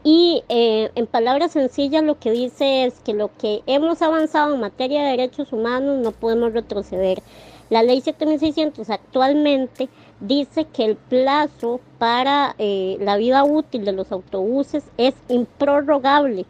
y 0.09 0.43
eh, 0.47 0.89
en 0.95 1.05
palabras 1.05 1.51
sencillas 1.51 2.01
lo 2.01 2.17
que 2.17 2.31
dice 2.31 2.85
es 2.85 2.93
que 3.01 3.13
lo 3.13 3.29
que 3.37 3.61
hemos 3.65 4.01
avanzado 4.01 4.55
en 4.55 4.61
materia 4.61 5.03
de 5.03 5.11
derechos 5.11 5.51
humanos 5.51 5.97
no 5.97 6.13
podemos 6.13 6.53
retroceder. 6.53 7.21
La 7.69 7.83
ley 7.83 7.99
7600 8.01 8.89
actualmente 8.89 9.89
dice 10.21 10.65
que 10.65 10.85
el 10.85 10.95
plazo 10.95 11.81
para 11.97 12.55
eh, 12.57 12.97
la 13.01 13.17
vida 13.17 13.43
útil 13.43 13.83
de 13.83 13.91
los 13.91 14.11
autobuses 14.11 14.85
es 14.97 15.13
improrrogable 15.27 16.45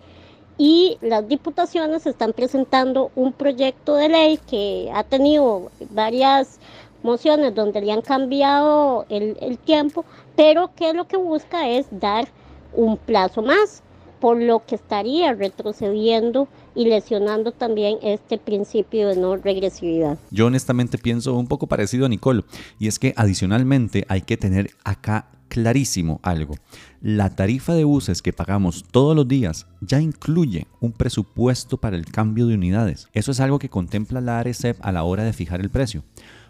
y 0.58 0.98
las 1.02 1.28
diputaciones 1.28 2.06
están 2.06 2.34
presentando 2.34 3.12
un 3.16 3.34
proyecto 3.34 3.96
de 3.96 4.10
ley 4.10 4.40
que 4.50 4.92
ha 4.94 5.04
tenido 5.04 5.72
varias 5.92 6.60
mociones 7.04 7.54
donde 7.54 7.82
le 7.82 7.92
han 7.92 8.02
cambiado 8.02 9.06
el, 9.10 9.38
el 9.42 9.58
tiempo, 9.58 10.06
pero 10.36 10.72
que 10.76 10.94
lo 10.94 11.08
que 11.08 11.18
busca 11.18 11.68
es 11.68 11.88
dar 11.92 12.28
un 12.74 12.98
plazo 12.98 13.42
más, 13.42 13.84
por 14.20 14.38
lo 14.38 14.66
que 14.66 14.76
estaría 14.76 15.34
retrocediendo 15.34 16.48
y 16.78 16.86
lesionando 16.86 17.52
también 17.52 17.98
este 18.04 18.38
principio 18.38 19.10
de 19.10 19.18
no 19.18 19.36
regresividad. 19.36 20.20
Yo 20.30 20.46
honestamente 20.46 21.00
pienso 21.00 21.34
un 21.36 21.48
poco 21.48 21.66
parecido 21.66 22.06
a 22.06 22.10
Nicole, 22.10 22.44
y 22.80 22.88
es 22.88 23.00
que 23.00 23.14
adicionalmente 23.18 24.06
hay 24.08 24.22
que 24.22 24.38
tener 24.38 24.70
acá 24.84 25.28
clarísimo 25.50 26.20
algo. 26.24 26.56
La 27.02 27.36
tarifa 27.36 27.74
de 27.74 27.84
buses 27.84 28.22
que 28.22 28.34
pagamos 28.34 28.86
todos 28.92 29.16
los 29.16 29.28
días 29.28 29.66
ya 29.82 30.02
incluye 30.02 30.68
un 30.80 30.92
presupuesto 30.92 31.78
para 31.78 31.96
el 31.96 32.06
cambio 32.06 32.46
de 32.48 32.56
unidades. 32.56 33.08
Eso 33.14 33.32
es 33.32 33.40
algo 33.40 33.58
que 33.58 33.70
contempla 33.70 34.22
la 34.22 34.40
ARECEP 34.40 34.78
a 34.82 34.92
la 34.92 35.04
hora 35.04 35.24
de 35.24 35.34
fijar 35.34 35.62
el 35.62 35.70
precio. 35.70 36.04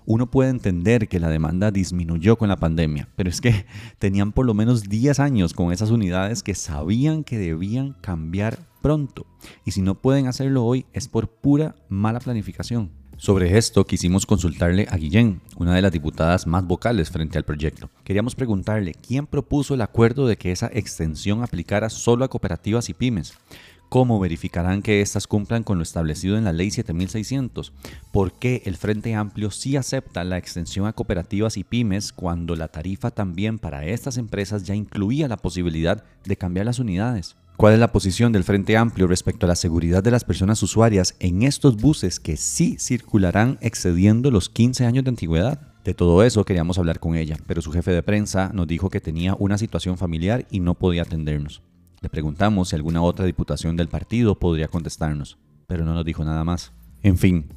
Uno 0.10 0.32
puede 0.32 0.50
entender 0.50 1.10
que 1.10 1.20
la 1.20 1.28
demanda 1.28 1.70
disminuyó 1.70 2.38
con 2.38 2.48
la 2.48 2.56
pandemia, 2.56 3.10
pero 3.18 3.30
es 3.30 3.42
que 3.42 3.66
tenían 4.00 4.32
por 4.32 4.46
lo 4.46 4.54
menos 4.54 4.84
10 4.84 5.20
años 5.20 5.54
con 5.54 5.74
esas 5.74 5.92
unidades 5.92 6.44
que 6.44 6.56
sabían 6.56 7.26
que 7.26 7.38
debían 7.38 7.92
cambiar 8.00 8.58
pronto. 8.82 9.26
Y 9.66 9.72
si 9.72 9.82
no 9.82 9.96
pueden 9.96 10.28
hacerlo 10.28 10.64
hoy 10.64 10.86
es 10.94 11.10
por 11.10 11.28
pura 11.28 11.76
mala 11.90 12.22
planificación. 12.22 12.90
Sobre 13.18 13.58
esto 13.58 13.84
quisimos 13.86 14.26
consultarle 14.26 14.88
a 14.90 14.96
Guillén, 14.96 15.42
una 15.58 15.76
de 15.76 15.82
las 15.82 15.92
diputadas 15.92 16.48
más 16.48 16.66
vocales 16.66 17.10
frente 17.10 17.38
al 17.38 17.44
proyecto. 17.44 17.90
Queríamos 18.06 18.34
preguntarle 18.34 18.94
quién 18.94 19.28
propuso 19.28 19.74
el 19.74 19.82
acuerdo 19.82 20.26
de 20.26 20.38
que 20.38 20.54
esa 20.54 20.70
extensión 20.72 21.44
aplicara 21.44 21.90
solo 21.90 22.24
a 22.24 22.30
cooperativas 22.30 22.88
y 22.88 22.94
pymes. 22.94 23.34
¿Cómo 23.90 24.20
verificarán 24.20 24.82
que 24.82 25.00
éstas 25.00 25.28
cumplan 25.28 25.64
con 25.64 25.78
lo 25.78 25.84
establecido 25.84 26.38
en 26.38 26.44
la 26.44 26.52
Ley 26.52 26.72
7600? 26.72 27.72
¿Por 28.12 28.34
qué 28.34 28.62
el 28.66 28.76
Frente 28.76 29.16
Amplio 29.16 29.50
sí 29.50 29.78
acepta 29.78 30.26
la 30.26 30.38
extensión 30.38 30.88
a 30.88 30.94
cooperativas 30.94 31.56
y 31.56 31.64
pymes 31.64 32.12
cuando 32.12 32.58
la 32.58 32.68
tarifa 32.68 33.12
también 33.12 33.60
para 33.60 33.86
estas 33.86 34.18
empresas 34.18 34.66
ya 34.66 34.76
incluía 34.76 35.30
la 35.30 35.38
posibilidad 35.38 36.04
de 36.26 36.36
cambiar 36.36 36.66
las 36.66 36.80
unidades? 36.80 37.38
¿Cuál 37.56 37.74
es 37.74 37.80
la 37.80 37.94
posición 37.94 38.34
del 38.34 38.44
Frente 38.44 38.76
Amplio 38.76 39.08
respecto 39.08 39.46
a 39.46 39.50
la 39.50 39.56
seguridad 39.56 40.04
de 40.04 40.12
las 40.12 40.26
personas 40.26 40.62
usuarias 40.62 41.16
en 41.22 41.44
estos 41.44 41.78
buses 41.78 42.20
que 42.20 42.36
sí 42.36 42.76
circularán 42.80 43.58
excediendo 43.62 44.32
los 44.32 44.50
15 44.50 44.86
años 44.86 45.06
de 45.06 45.12
antigüedad? 45.12 45.62
De 45.86 45.94
todo 45.94 46.24
eso 46.24 46.44
queríamos 46.44 46.78
hablar 46.78 47.00
con 47.00 47.16
ella, 47.16 47.38
pero 47.48 47.62
su 47.62 47.72
jefe 47.72 47.92
de 47.92 48.04
prensa 48.04 48.52
nos 48.54 48.68
dijo 48.68 48.90
que 48.90 49.00
tenía 49.00 49.34
una 49.40 49.58
situación 49.58 49.98
familiar 49.98 50.46
y 50.52 50.60
no 50.60 50.76
podía 50.76 51.04
atendernos. 51.04 51.64
Le 52.02 52.10
preguntamos 52.10 52.70
si 52.70 52.76
alguna 52.76 53.02
otra 53.02 53.26
diputación 53.26 53.76
del 53.76 53.88
partido 53.88 54.38
podría 54.38 54.68
contestarnos, 54.68 55.38
pero 55.68 55.84
no 55.84 55.94
nos 55.94 56.06
dijo 56.06 56.24
nada 56.24 56.44
más. 56.44 56.72
En 57.04 57.18
fin, 57.18 57.50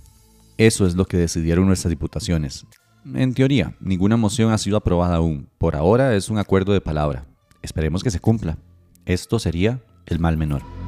eso 0.57 0.87
es 0.87 0.95
lo 0.95 1.05
que 1.05 1.17
decidieron 1.17 1.67
nuestras 1.67 1.91
diputaciones. 1.91 2.67
En 3.15 3.35
teoría, 3.35 3.77
ninguna 3.81 4.17
moción 4.17 4.53
ha 4.53 4.59
sido 4.59 4.77
aprobada 4.77 5.17
aún. 5.17 5.49
Por 5.59 5.77
ahora 5.77 6.15
es 6.15 6.29
un 6.29 6.39
acuerdo 6.39 6.73
de 6.73 6.81
palabra. 6.81 7.25
Esperemos 7.63 8.03
que 8.03 8.11
se 8.11 8.21
cumpla. 8.21 8.59
Esto 9.07 9.39
sería 9.39 9.83
el 10.07 10.19
mal 10.19 10.37
menor. 10.37 10.80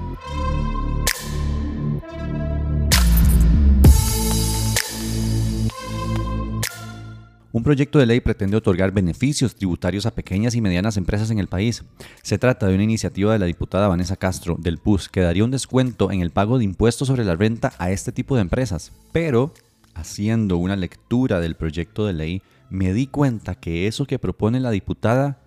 Un 7.55 7.63
proyecto 7.63 7.99
de 7.99 8.07
ley 8.07 8.21
pretende 8.21 8.57
otorgar 8.57 8.93
beneficios 8.93 9.55
tributarios 9.55 10.07
a 10.07 10.15
pequeñas 10.15 10.55
y 10.55 10.63
medianas 10.63 10.97
empresas 10.97 11.31
en 11.31 11.39
el 11.39 11.49
país. 11.49 11.85
Se 12.23 12.39
trata 12.39 12.67
de 12.67 12.75
una 12.75 12.85
iniciativa 12.85 13.31
de 13.31 13.39
la 13.39 13.45
diputada 13.45 13.89
Vanessa 13.89 14.17
Castro 14.17 14.57
del 14.59 14.79
PUS 14.79 15.11
que 15.11 15.21
daría 15.21 15.45
un 15.45 15.51
descuento 15.51 16.11
en 16.11 16.23
el 16.23 16.31
pago 16.31 16.57
de 16.57 16.65
impuestos 16.65 17.09
sobre 17.09 17.27
la 17.27 17.37
renta 17.37 17.75
a 17.77 17.91
este 17.91 18.11
tipo 18.11 18.37
de 18.37 18.41
empresas. 18.41 18.91
Pero, 19.13 19.53
haciendo 19.93 20.57
una 20.57 20.77
lectura 20.77 21.41
del 21.41 21.55
proyecto 21.55 22.07
de 22.07 22.15
ley, 22.15 22.43
me 22.71 22.95
di 22.95 23.07
cuenta 23.07 23.55
que 23.55 23.87
eso 23.87 24.07
que 24.07 24.19
propone 24.19 24.59
la 24.59 24.71
diputada 24.71 25.43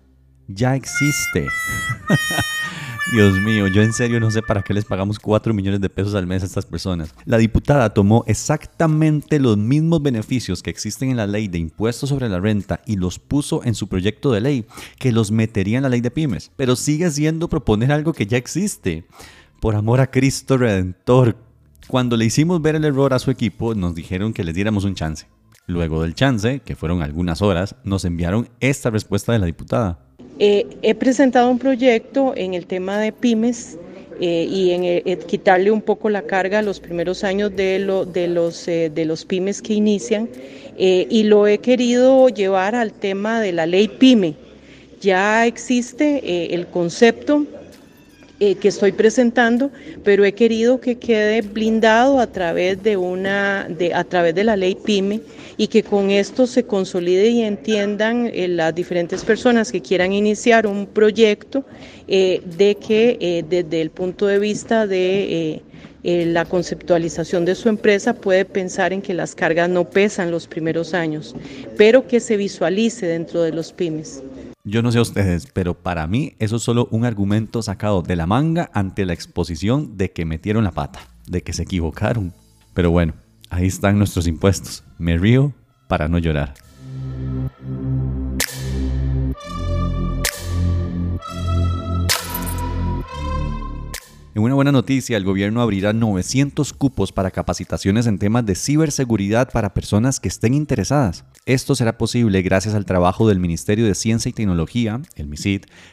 ya 0.46 0.76
existe. 0.76 1.48
Dios 3.12 3.40
mío, 3.40 3.68
yo 3.68 3.82
en 3.82 3.92
serio 3.92 4.18
no 4.18 4.32
sé 4.32 4.42
para 4.42 4.62
qué 4.62 4.74
les 4.74 4.84
pagamos 4.84 5.20
4 5.20 5.54
millones 5.54 5.80
de 5.80 5.88
pesos 5.88 6.16
al 6.16 6.26
mes 6.26 6.42
a 6.42 6.46
estas 6.46 6.66
personas. 6.66 7.14
La 7.24 7.38
diputada 7.38 7.94
tomó 7.94 8.24
exactamente 8.26 9.38
los 9.38 9.56
mismos 9.56 10.02
beneficios 10.02 10.60
que 10.60 10.70
existen 10.70 11.10
en 11.10 11.16
la 11.16 11.28
ley 11.28 11.46
de 11.46 11.58
impuestos 11.58 12.08
sobre 12.08 12.28
la 12.28 12.40
renta 12.40 12.80
y 12.84 12.96
los 12.96 13.20
puso 13.20 13.62
en 13.62 13.76
su 13.76 13.86
proyecto 13.86 14.32
de 14.32 14.40
ley, 14.40 14.66
que 14.98 15.12
los 15.12 15.30
metería 15.30 15.76
en 15.76 15.84
la 15.84 15.88
ley 15.88 16.00
de 16.00 16.10
pymes, 16.10 16.50
pero 16.56 16.74
sigue 16.74 17.08
siendo 17.12 17.48
proponer 17.48 17.92
algo 17.92 18.12
que 18.12 18.26
ya 18.26 18.38
existe. 18.38 19.06
Por 19.60 19.76
amor 19.76 20.00
a 20.00 20.10
Cristo 20.10 20.58
Redentor, 20.58 21.36
cuando 21.86 22.16
le 22.16 22.24
hicimos 22.24 22.60
ver 22.60 22.74
el 22.74 22.84
error 22.84 23.14
a 23.14 23.20
su 23.20 23.30
equipo, 23.30 23.76
nos 23.76 23.94
dijeron 23.94 24.32
que 24.32 24.42
les 24.42 24.56
diéramos 24.56 24.82
un 24.82 24.96
chance. 24.96 25.28
Luego 25.68 26.02
del 26.02 26.16
chance, 26.16 26.58
que 26.58 26.74
fueron 26.74 27.02
algunas 27.02 27.40
horas, 27.40 27.76
nos 27.84 28.04
enviaron 28.04 28.48
esta 28.58 28.90
respuesta 28.90 29.32
de 29.32 29.38
la 29.38 29.46
diputada. 29.46 30.05
Eh, 30.38 30.66
he 30.82 30.94
presentado 30.94 31.50
un 31.50 31.58
proyecto 31.58 32.34
en 32.36 32.52
el 32.52 32.66
tema 32.66 32.98
de 32.98 33.10
pymes 33.10 33.78
eh, 34.20 34.46
y 34.50 34.72
en 34.72 34.84
eh, 34.84 35.18
quitarle 35.26 35.70
un 35.70 35.80
poco 35.80 36.10
la 36.10 36.22
carga 36.22 36.58
a 36.58 36.62
los 36.62 36.78
primeros 36.78 37.24
años 37.24 37.56
de, 37.56 37.78
los, 37.78 39.24
pymes 39.24 39.62
que 39.62 39.72
inician 39.72 40.28
y 40.78 41.22
lo 41.22 41.46
he 41.46 41.58
querido 41.58 42.28
llevar 42.28 42.74
al 42.74 42.92
tema 42.92 43.40
de 43.40 43.52
la 43.52 43.64
ley 43.64 43.88
pyme. 43.88 44.34
Ya 45.00 45.46
existe 45.46 46.54
el 46.54 46.66
concepto 46.66 47.46
que 48.38 48.68
estoy 48.68 48.92
presentando, 48.92 49.70
pero 50.04 50.24
he 50.26 50.32
querido 50.32 50.80
que 50.80 50.98
quede 50.98 51.40
blindado 51.40 52.20
a 52.20 52.26
través 52.26 52.82
de 52.82 52.98
una, 52.98 53.68
a 53.94 54.04
través 54.04 54.34
de 54.34 54.44
la 54.44 54.56
ley 54.56 54.74
PYME 54.74 55.22
y 55.56 55.68
que 55.68 55.82
con 55.82 56.10
esto 56.10 56.46
se 56.46 56.64
consolide 56.64 57.28
y 57.28 57.42
entiendan 57.42 58.30
eh, 58.32 58.48
las 58.48 58.74
diferentes 58.74 59.24
personas 59.24 59.72
que 59.72 59.80
quieran 59.80 60.12
iniciar 60.12 60.66
un 60.66 60.86
proyecto 60.86 61.64
eh, 62.08 62.42
de 62.56 62.76
que 62.76 63.16
eh, 63.20 63.44
desde 63.48 63.80
el 63.80 63.90
punto 63.90 64.26
de 64.26 64.38
vista 64.38 64.86
de 64.86 65.62
la 66.04 66.44
conceptualización 66.44 67.44
de 67.44 67.56
su 67.56 67.68
empresa 67.68 68.14
puede 68.14 68.44
pensar 68.44 68.92
en 68.92 69.02
que 69.02 69.12
las 69.12 69.34
cargas 69.34 69.68
no 69.68 69.90
pesan 69.90 70.30
los 70.30 70.46
primeros 70.46 70.94
años, 70.94 71.34
pero 71.76 72.06
que 72.06 72.20
se 72.20 72.36
visualice 72.36 73.06
dentro 73.06 73.42
de 73.42 73.50
los 73.50 73.72
pymes. 73.72 74.22
Yo 74.62 74.82
no 74.82 74.92
sé 74.92 75.00
ustedes, 75.00 75.48
pero 75.52 75.74
para 75.74 76.06
mí 76.06 76.34
eso 76.38 76.56
es 76.56 76.62
solo 76.62 76.86
un 76.92 77.04
argumento 77.04 77.60
sacado 77.60 78.02
de 78.02 78.14
la 78.14 78.26
manga 78.26 78.70
ante 78.72 79.04
la 79.04 79.14
exposición 79.14 79.96
de 79.96 80.12
que 80.12 80.24
metieron 80.24 80.62
la 80.62 80.70
pata, 80.70 81.00
de 81.26 81.42
que 81.42 81.52
se 81.52 81.64
equivocaron. 81.64 82.32
Pero 82.72 82.92
bueno, 82.92 83.14
Ahí 83.50 83.66
están 83.66 83.98
nuestros 83.98 84.26
impuestos. 84.26 84.84
Me 84.98 85.16
río 85.18 85.54
para 85.88 86.08
no 86.08 86.18
llorar. 86.18 86.54
En 94.36 94.42
una 94.42 94.54
buena 94.54 94.70
noticia, 94.70 95.16
el 95.16 95.24
gobierno 95.24 95.62
abrirá 95.62 95.94
900 95.94 96.74
cupos 96.74 97.10
para 97.10 97.30
capacitaciones 97.30 98.06
en 98.06 98.18
temas 98.18 98.44
de 98.44 98.54
ciberseguridad 98.54 99.50
para 99.50 99.72
personas 99.72 100.20
que 100.20 100.28
estén 100.28 100.52
interesadas. 100.52 101.24
Esto 101.46 101.74
será 101.74 101.96
posible 101.96 102.42
gracias 102.42 102.74
al 102.74 102.84
trabajo 102.84 103.26
del 103.26 103.40
Ministerio 103.40 103.86
de 103.86 103.94
Ciencia 103.94 104.28
y 104.28 104.34
Tecnología, 104.34 105.00
el 105.14 105.34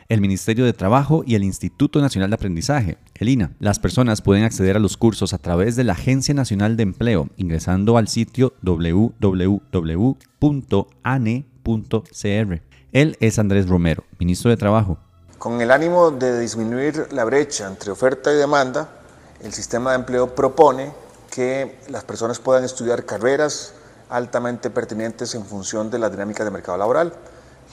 el 0.09 0.19
Ministerio 0.19 0.65
de 0.65 0.73
Trabajo 0.73 1.23
y 1.25 1.35
el 1.35 1.45
Instituto 1.45 2.01
Nacional 2.01 2.31
de 2.31 2.35
Aprendizaje, 2.35 2.97
el 3.15 3.29
INA. 3.29 3.53
Las 3.59 3.79
personas 3.79 4.21
pueden 4.21 4.43
acceder 4.43 4.75
a 4.75 4.81
los 4.81 4.97
cursos 4.97 5.33
a 5.33 5.37
través 5.37 5.77
de 5.77 5.85
la 5.85 5.93
Agencia 5.93 6.33
Nacional 6.33 6.75
de 6.75 6.83
Empleo 6.83 7.29
ingresando 7.37 7.97
al 7.97 8.09
sitio 8.09 8.55
www.ane.cr. 8.61 9.21
Él 12.91 13.17
es 13.21 13.39
Andrés 13.39 13.69
Romero, 13.69 14.03
ministro 14.19 14.49
de 14.49 14.57
Trabajo. 14.57 14.99
Con 15.43 15.59
el 15.59 15.71
ánimo 15.71 16.09
de 16.09 16.39
disminuir 16.39 17.11
la 17.11 17.25
brecha 17.25 17.67
entre 17.67 17.91
oferta 17.91 18.31
y 18.31 18.37
demanda, 18.37 18.87
el 19.41 19.53
sistema 19.53 19.89
de 19.89 19.97
empleo 19.97 20.33
propone 20.33 20.93
que 21.29 21.81
las 21.89 22.05
personas 22.05 22.39
puedan 22.39 22.63
estudiar 22.63 23.03
carreras 23.03 23.73
altamente 24.09 24.69
pertinentes 24.69 25.35
en 25.35 25.45
función 25.45 25.91
de 25.91 25.99
la 25.99 26.09
dinámica 26.09 26.45
del 26.45 26.53
mercado 26.53 26.77
laboral. 26.77 27.11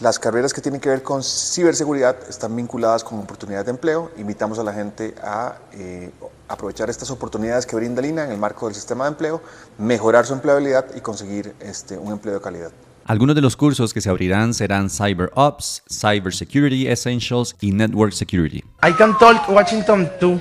Las 0.00 0.18
carreras 0.18 0.52
que 0.52 0.60
tienen 0.60 0.80
que 0.80 0.88
ver 0.88 1.04
con 1.04 1.22
ciberseguridad 1.22 2.16
están 2.28 2.56
vinculadas 2.56 3.04
con 3.04 3.20
oportunidades 3.20 3.66
de 3.66 3.70
empleo. 3.70 4.10
Invitamos 4.16 4.58
a 4.58 4.64
la 4.64 4.72
gente 4.72 5.14
a 5.22 5.58
eh, 5.70 6.10
aprovechar 6.48 6.90
estas 6.90 7.12
oportunidades 7.12 7.66
que 7.66 7.76
brinda 7.76 8.02
Lina 8.02 8.24
en 8.24 8.32
el 8.32 8.38
marco 8.38 8.66
del 8.66 8.74
sistema 8.74 9.04
de 9.04 9.10
empleo, 9.10 9.40
mejorar 9.78 10.26
su 10.26 10.32
empleabilidad 10.32 10.86
y 10.96 11.02
conseguir 11.02 11.54
este, 11.60 11.96
un 11.96 12.10
empleo 12.10 12.34
de 12.34 12.40
calidad. 12.40 12.72
Algunos 13.06 13.34
de 13.34 13.42
los 13.42 13.56
cursos 13.56 13.92
que 13.92 14.00
se 14.00 14.10
abrirán 14.10 14.54
serán 14.54 14.88
Cyber 14.90 15.30
Ops, 15.34 15.82
Cyber 15.88 16.32
Security 16.32 16.86
Essentials 16.86 17.56
y 17.60 17.72
Network 17.72 18.12
Security. 18.12 18.58
I 18.82 18.92
can 18.92 19.16
talk 19.18 19.48
Washington 19.48 20.08
too. 20.20 20.40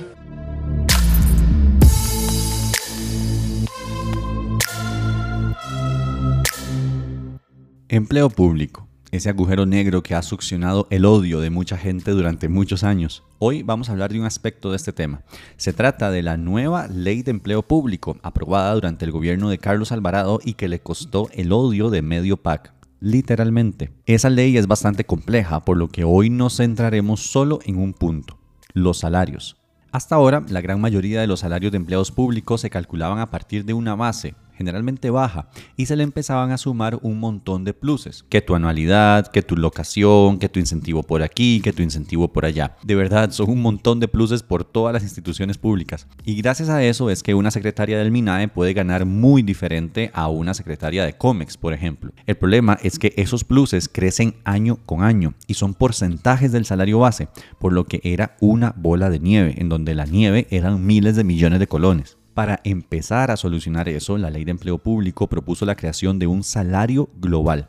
Empleo 7.88 8.30
público 8.30 8.89
ese 9.10 9.28
agujero 9.28 9.66
negro 9.66 10.02
que 10.02 10.14
ha 10.14 10.22
succionado 10.22 10.86
el 10.90 11.04
odio 11.04 11.40
de 11.40 11.50
mucha 11.50 11.76
gente 11.76 12.12
durante 12.12 12.48
muchos 12.48 12.84
años. 12.84 13.24
Hoy 13.38 13.62
vamos 13.62 13.88
a 13.88 13.92
hablar 13.92 14.12
de 14.12 14.20
un 14.20 14.26
aspecto 14.26 14.70
de 14.70 14.76
este 14.76 14.92
tema. 14.92 15.22
Se 15.56 15.72
trata 15.72 16.10
de 16.10 16.22
la 16.22 16.36
nueva 16.36 16.86
ley 16.86 17.22
de 17.22 17.32
empleo 17.32 17.62
público 17.62 18.18
aprobada 18.22 18.74
durante 18.74 19.04
el 19.04 19.12
gobierno 19.12 19.50
de 19.50 19.58
Carlos 19.58 19.92
Alvarado 19.92 20.38
y 20.44 20.54
que 20.54 20.68
le 20.68 20.80
costó 20.80 21.28
el 21.32 21.52
odio 21.52 21.90
de 21.90 22.02
medio 22.02 22.36
PAC. 22.36 22.72
Literalmente. 23.00 23.90
Esa 24.06 24.30
ley 24.30 24.56
es 24.56 24.66
bastante 24.66 25.04
compleja, 25.04 25.64
por 25.64 25.76
lo 25.76 25.88
que 25.88 26.04
hoy 26.04 26.30
nos 26.30 26.58
centraremos 26.58 27.20
solo 27.20 27.58
en 27.64 27.78
un 27.78 27.94
punto, 27.94 28.38
los 28.74 28.98
salarios. 28.98 29.56
Hasta 29.90 30.14
ahora, 30.14 30.44
la 30.48 30.60
gran 30.60 30.80
mayoría 30.80 31.20
de 31.20 31.26
los 31.26 31.40
salarios 31.40 31.72
de 31.72 31.78
empleados 31.78 32.12
públicos 32.12 32.60
se 32.60 32.70
calculaban 32.70 33.18
a 33.18 33.30
partir 33.30 33.64
de 33.64 33.72
una 33.72 33.96
base, 33.96 34.34
generalmente 34.60 35.08
baja, 35.08 35.48
y 35.74 35.86
se 35.86 35.96
le 35.96 36.02
empezaban 36.02 36.50
a 36.50 36.58
sumar 36.58 36.98
un 37.00 37.18
montón 37.18 37.64
de 37.64 37.72
pluses, 37.72 38.26
que 38.28 38.42
tu 38.42 38.54
anualidad, 38.54 39.26
que 39.28 39.40
tu 39.40 39.56
locación, 39.56 40.38
que 40.38 40.50
tu 40.50 40.60
incentivo 40.60 41.02
por 41.02 41.22
aquí, 41.22 41.62
que 41.64 41.72
tu 41.72 41.82
incentivo 41.82 42.30
por 42.30 42.44
allá. 42.44 42.76
De 42.82 42.94
verdad, 42.94 43.30
son 43.30 43.48
un 43.48 43.62
montón 43.62 44.00
de 44.00 44.08
pluses 44.08 44.42
por 44.42 44.64
todas 44.64 44.92
las 44.92 45.02
instituciones 45.02 45.56
públicas. 45.56 46.06
Y 46.26 46.34
gracias 46.34 46.68
a 46.68 46.84
eso 46.84 47.08
es 47.08 47.22
que 47.22 47.32
una 47.32 47.50
secretaria 47.50 47.96
del 47.98 48.10
MINAE 48.10 48.48
puede 48.48 48.74
ganar 48.74 49.06
muy 49.06 49.42
diferente 49.42 50.10
a 50.12 50.28
una 50.28 50.52
secretaria 50.52 51.06
de 51.06 51.14
COMEX, 51.14 51.56
por 51.56 51.72
ejemplo. 51.72 52.12
El 52.26 52.36
problema 52.36 52.78
es 52.82 52.98
que 52.98 53.14
esos 53.16 53.44
pluses 53.44 53.88
crecen 53.88 54.34
año 54.44 54.76
con 54.84 55.02
año 55.02 55.32
y 55.46 55.54
son 55.54 55.72
porcentajes 55.72 56.52
del 56.52 56.66
salario 56.66 56.98
base, 56.98 57.28
por 57.58 57.72
lo 57.72 57.84
que 57.84 58.02
era 58.04 58.36
una 58.40 58.74
bola 58.76 59.08
de 59.08 59.20
nieve, 59.20 59.54
en 59.56 59.70
donde 59.70 59.94
la 59.94 60.04
nieve 60.04 60.46
eran 60.50 60.84
miles 60.84 61.16
de 61.16 61.24
millones 61.24 61.60
de 61.60 61.66
colones. 61.66 62.18
Para 62.34 62.60
empezar 62.64 63.30
a 63.30 63.36
solucionar 63.36 63.88
eso, 63.88 64.16
la 64.16 64.30
Ley 64.30 64.44
de 64.44 64.52
Empleo 64.52 64.78
Público 64.78 65.28
propuso 65.28 65.66
la 65.66 65.74
creación 65.74 66.18
de 66.18 66.26
un 66.26 66.44
salario 66.44 67.10
global 67.16 67.68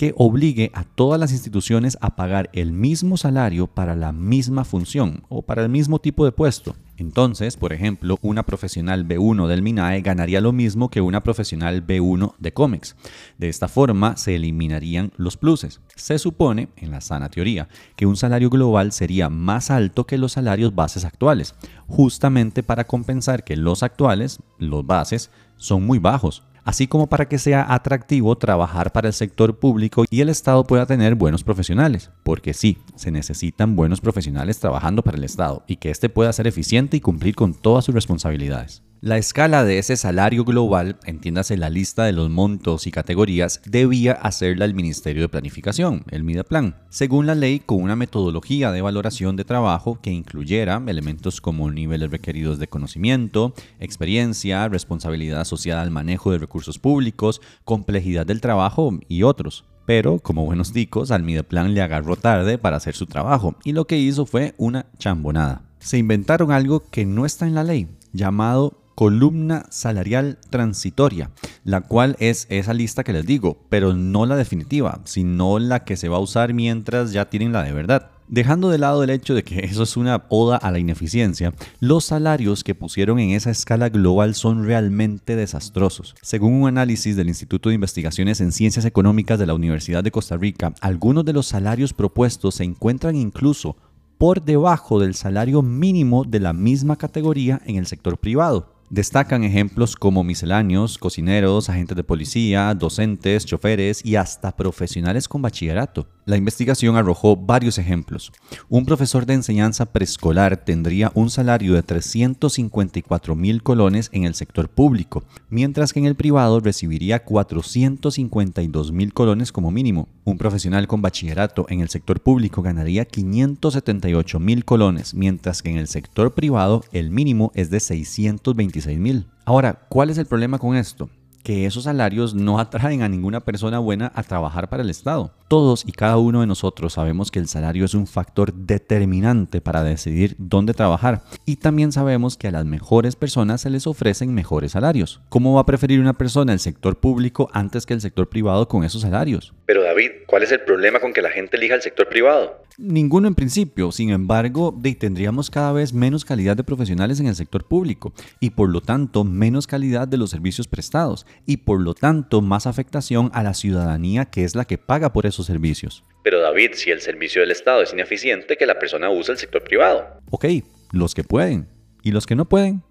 que 0.00 0.14
obligue 0.16 0.70
a 0.72 0.84
todas 0.84 1.20
las 1.20 1.30
instituciones 1.30 1.98
a 2.00 2.16
pagar 2.16 2.48
el 2.54 2.72
mismo 2.72 3.18
salario 3.18 3.66
para 3.66 3.94
la 3.94 4.12
misma 4.12 4.64
función 4.64 5.24
o 5.28 5.42
para 5.42 5.62
el 5.62 5.68
mismo 5.68 5.98
tipo 5.98 6.24
de 6.24 6.32
puesto. 6.32 6.74
Entonces, 6.96 7.58
por 7.58 7.74
ejemplo, 7.74 8.16
una 8.22 8.46
profesional 8.46 9.06
B1 9.06 9.46
del 9.46 9.60
MINAE 9.60 10.00
ganaría 10.00 10.40
lo 10.40 10.52
mismo 10.52 10.88
que 10.88 11.02
una 11.02 11.22
profesional 11.22 11.86
B1 11.86 12.32
de 12.38 12.52
COMEX. 12.54 12.96
De 13.36 13.50
esta 13.50 13.68
forma 13.68 14.16
se 14.16 14.36
eliminarían 14.36 15.12
los 15.18 15.36
pluses. 15.36 15.82
Se 15.96 16.18
supone, 16.18 16.70
en 16.76 16.92
la 16.92 17.02
sana 17.02 17.28
teoría, 17.28 17.68
que 17.94 18.06
un 18.06 18.16
salario 18.16 18.48
global 18.48 18.92
sería 18.92 19.28
más 19.28 19.70
alto 19.70 20.06
que 20.06 20.16
los 20.16 20.32
salarios 20.32 20.74
bases 20.74 21.04
actuales, 21.04 21.54
justamente 21.88 22.62
para 22.62 22.86
compensar 22.86 23.44
que 23.44 23.58
los 23.58 23.82
actuales, 23.82 24.38
los 24.56 24.86
bases, 24.86 25.30
son 25.58 25.84
muy 25.84 25.98
bajos 25.98 26.42
así 26.64 26.86
como 26.86 27.08
para 27.08 27.28
que 27.28 27.38
sea 27.38 27.72
atractivo 27.72 28.36
trabajar 28.36 28.92
para 28.92 29.08
el 29.08 29.14
sector 29.14 29.58
público 29.58 30.04
y 30.10 30.20
el 30.20 30.28
Estado 30.28 30.64
pueda 30.64 30.86
tener 30.86 31.14
buenos 31.14 31.44
profesionales, 31.44 32.10
porque 32.22 32.54
sí, 32.54 32.78
se 32.96 33.10
necesitan 33.10 33.76
buenos 33.76 34.00
profesionales 34.00 34.58
trabajando 34.58 35.02
para 35.02 35.16
el 35.16 35.24
Estado 35.24 35.64
y 35.66 35.76
que 35.76 35.90
éste 35.90 36.08
pueda 36.08 36.32
ser 36.32 36.46
eficiente 36.46 36.96
y 36.96 37.00
cumplir 37.00 37.34
con 37.34 37.54
todas 37.54 37.84
sus 37.84 37.94
responsabilidades. 37.94 38.82
La 39.02 39.16
escala 39.16 39.64
de 39.64 39.78
ese 39.78 39.96
salario 39.96 40.44
global, 40.44 40.98
entiéndase 41.06 41.56
la 41.56 41.70
lista 41.70 42.04
de 42.04 42.12
los 42.12 42.28
montos 42.28 42.86
y 42.86 42.90
categorías, 42.90 43.62
debía 43.64 44.12
hacerla 44.12 44.66
el 44.66 44.74
Ministerio 44.74 45.22
de 45.22 45.30
Planificación, 45.30 46.04
el 46.10 46.22
MIDEPLAN, 46.22 46.76
según 46.90 47.24
la 47.24 47.34
ley 47.34 47.60
con 47.60 47.82
una 47.82 47.96
metodología 47.96 48.72
de 48.72 48.82
valoración 48.82 49.36
de 49.36 49.46
trabajo 49.46 49.98
que 50.02 50.10
incluyera 50.10 50.82
elementos 50.86 51.40
como 51.40 51.70
niveles 51.70 52.10
requeridos 52.10 52.58
de 52.58 52.68
conocimiento, 52.68 53.54
experiencia, 53.78 54.68
responsabilidad 54.68 55.40
asociada 55.40 55.80
al 55.80 55.90
manejo 55.90 56.32
de 56.32 56.38
recursos 56.38 56.78
públicos, 56.78 57.40
complejidad 57.64 58.26
del 58.26 58.42
trabajo 58.42 58.98
y 59.08 59.22
otros. 59.22 59.64
Pero, 59.86 60.18
como 60.18 60.44
buenos 60.44 60.74
ticos, 60.74 61.10
al 61.10 61.22
Mideplan 61.22 61.72
le 61.72 61.80
agarró 61.80 62.16
tarde 62.16 62.58
para 62.58 62.76
hacer 62.76 62.94
su 62.94 63.06
trabajo 63.06 63.56
y 63.64 63.72
lo 63.72 63.86
que 63.86 63.96
hizo 63.96 64.26
fue 64.26 64.54
una 64.58 64.84
chambonada. 64.98 65.62
Se 65.78 65.96
inventaron 65.96 66.52
algo 66.52 66.82
que 66.90 67.06
no 67.06 67.24
está 67.24 67.46
en 67.46 67.54
la 67.54 67.64
ley, 67.64 67.88
llamado 68.12 68.76
columna 69.00 69.64
salarial 69.70 70.36
transitoria, 70.50 71.30
la 71.64 71.80
cual 71.80 72.16
es 72.18 72.46
esa 72.50 72.74
lista 72.74 73.02
que 73.02 73.14
les 73.14 73.24
digo, 73.24 73.64
pero 73.70 73.94
no 73.94 74.26
la 74.26 74.36
definitiva, 74.36 75.00
sino 75.04 75.58
la 75.58 75.84
que 75.84 75.96
se 75.96 76.10
va 76.10 76.18
a 76.18 76.20
usar 76.20 76.52
mientras 76.52 77.10
ya 77.10 77.30
tienen 77.30 77.50
la 77.50 77.62
de 77.62 77.72
verdad. 77.72 78.10
Dejando 78.28 78.68
de 78.68 78.76
lado 78.76 79.02
el 79.02 79.08
hecho 79.08 79.32
de 79.32 79.42
que 79.42 79.60
eso 79.64 79.84
es 79.84 79.96
una 79.96 80.26
oda 80.28 80.58
a 80.58 80.70
la 80.70 80.78
ineficiencia, 80.78 81.54
los 81.78 82.04
salarios 82.04 82.62
que 82.62 82.74
pusieron 82.74 83.18
en 83.20 83.30
esa 83.30 83.50
escala 83.50 83.88
global 83.88 84.34
son 84.34 84.66
realmente 84.66 85.34
desastrosos. 85.34 86.14
Según 86.20 86.52
un 86.52 86.68
análisis 86.68 87.16
del 87.16 87.28
Instituto 87.28 87.70
de 87.70 87.76
Investigaciones 87.76 88.42
en 88.42 88.52
Ciencias 88.52 88.84
Económicas 88.84 89.38
de 89.38 89.46
la 89.46 89.54
Universidad 89.54 90.04
de 90.04 90.10
Costa 90.10 90.36
Rica, 90.36 90.74
algunos 90.82 91.24
de 91.24 91.32
los 91.32 91.46
salarios 91.46 91.94
propuestos 91.94 92.56
se 92.56 92.64
encuentran 92.64 93.16
incluso 93.16 93.78
por 94.18 94.42
debajo 94.42 95.00
del 95.00 95.14
salario 95.14 95.62
mínimo 95.62 96.24
de 96.24 96.40
la 96.40 96.52
misma 96.52 96.96
categoría 96.96 97.62
en 97.64 97.76
el 97.76 97.86
sector 97.86 98.18
privado. 98.18 98.79
Destacan 98.90 99.44
ejemplos 99.44 99.94
como 99.94 100.24
misceláneos, 100.24 100.98
cocineros, 100.98 101.70
agentes 101.70 101.96
de 101.96 102.02
policía, 102.02 102.74
docentes, 102.74 103.46
choferes 103.46 104.04
y 104.04 104.16
hasta 104.16 104.56
profesionales 104.56 105.28
con 105.28 105.42
bachillerato. 105.42 106.08
La 106.30 106.36
investigación 106.36 106.94
arrojó 106.94 107.34
varios 107.34 107.76
ejemplos. 107.76 108.30
Un 108.68 108.86
profesor 108.86 109.26
de 109.26 109.34
enseñanza 109.34 109.86
preescolar 109.86 110.58
tendría 110.58 111.10
un 111.16 111.28
salario 111.28 111.74
de 111.74 111.82
354 111.82 113.34
mil 113.34 113.64
colones 113.64 114.10
en 114.12 114.22
el 114.22 114.36
sector 114.36 114.68
público, 114.68 115.24
mientras 115.48 115.92
que 115.92 115.98
en 115.98 116.06
el 116.06 116.14
privado 116.14 116.60
recibiría 116.60 117.24
452 117.24 118.92
mil 118.92 119.12
colones 119.12 119.50
como 119.50 119.72
mínimo. 119.72 120.06
Un 120.22 120.38
profesional 120.38 120.86
con 120.86 121.02
bachillerato 121.02 121.66
en 121.68 121.80
el 121.80 121.88
sector 121.88 122.20
público 122.20 122.62
ganaría 122.62 123.06
578 123.06 124.38
mil 124.38 124.64
colones, 124.64 125.14
mientras 125.14 125.62
que 125.62 125.70
en 125.70 125.78
el 125.78 125.88
sector 125.88 126.32
privado 126.32 126.84
el 126.92 127.10
mínimo 127.10 127.50
es 127.56 127.70
de 127.70 127.80
626 127.80 129.00
mil. 129.00 129.26
Ahora, 129.46 129.84
¿cuál 129.88 130.10
es 130.10 130.18
el 130.18 130.26
problema 130.26 130.60
con 130.60 130.76
esto? 130.76 131.10
Que 131.42 131.66
esos 131.66 131.84
salarios 131.84 132.34
no 132.34 132.58
atraen 132.58 133.02
a 133.02 133.08
ninguna 133.08 133.40
persona 133.40 133.78
buena 133.78 134.12
a 134.14 134.22
trabajar 134.22 134.68
para 134.68 134.82
el 134.82 134.90
Estado. 134.90 135.32
Todos 135.48 135.84
y 135.86 135.92
cada 135.92 136.16
uno 136.16 136.40
de 136.40 136.46
nosotros 136.46 136.92
sabemos 136.92 137.30
que 137.30 137.38
el 137.38 137.48
salario 137.48 137.84
es 137.84 137.94
un 137.94 138.06
factor 138.06 138.52
determinante 138.52 139.60
para 139.60 139.82
decidir 139.82 140.36
dónde 140.38 140.74
trabajar 140.74 141.22
y 141.44 141.56
también 141.56 141.92
sabemos 141.92 142.36
que 142.36 142.48
a 142.48 142.52
las 142.52 142.64
mejores 142.64 143.16
personas 143.16 143.60
se 143.60 143.70
les 143.70 143.86
ofrecen 143.86 144.34
mejores 144.34 144.72
salarios. 144.72 145.20
¿Cómo 145.28 145.54
va 145.54 145.62
a 145.62 145.66
preferir 145.66 146.00
una 146.00 146.12
persona 146.12 146.52
el 146.52 146.60
sector 146.60 146.98
público 146.98 147.48
antes 147.52 147.86
que 147.86 147.94
el 147.94 148.00
sector 148.00 148.28
privado 148.28 148.68
con 148.68 148.84
esos 148.84 149.02
salarios? 149.02 149.52
Pero 149.66 149.82
David, 149.82 150.10
¿cuál 150.26 150.42
es 150.42 150.52
el 150.52 150.60
problema 150.60 151.00
con 151.00 151.12
que 151.12 151.22
la 151.22 151.30
gente 151.30 151.56
elija 151.56 151.74
el 151.74 151.82
sector 151.82 152.08
privado? 152.08 152.60
Ninguno 152.78 153.28
en 153.28 153.34
principio, 153.34 153.92
sin 153.92 154.10
embargo, 154.10 154.74
tendríamos 154.98 155.50
cada 155.50 155.72
vez 155.72 155.92
menos 155.92 156.24
calidad 156.24 156.56
de 156.56 156.64
profesionales 156.64 157.20
en 157.20 157.26
el 157.26 157.34
sector 157.34 157.64
público 157.64 158.12
y 158.40 158.50
por 158.50 158.70
lo 158.70 158.80
tanto 158.80 159.22
menos 159.22 159.66
calidad 159.66 160.08
de 160.08 160.16
los 160.16 160.30
servicios 160.30 160.66
prestados 160.66 161.26
y 161.46 161.58
por 161.58 161.80
lo 161.80 161.94
tanto 161.94 162.40
más 162.40 162.66
afectación 162.66 163.30
a 163.34 163.42
la 163.42 163.54
ciudadanía 163.54 164.26
que 164.26 164.44
es 164.44 164.54
la 164.54 164.64
que 164.64 164.78
paga 164.78 165.12
por 165.12 165.26
esos 165.26 165.46
servicios. 165.46 166.04
Pero 166.22 166.40
David, 166.40 166.72
si 166.74 166.90
el 166.90 167.00
servicio 167.00 167.40
del 167.40 167.50
Estado 167.50 167.82
es 167.82 167.92
ineficiente, 167.92 168.56
que 168.56 168.66
la 168.66 168.78
persona 168.78 169.10
use 169.10 169.32
el 169.32 169.38
sector 169.38 169.62
privado. 169.64 170.20
Ok, 170.30 170.46
los 170.92 171.14
que 171.14 171.24
pueden. 171.24 171.68
¿Y 172.02 172.12
los 172.12 172.26
que 172.26 172.36
no 172.36 172.48
pueden? 172.48 172.82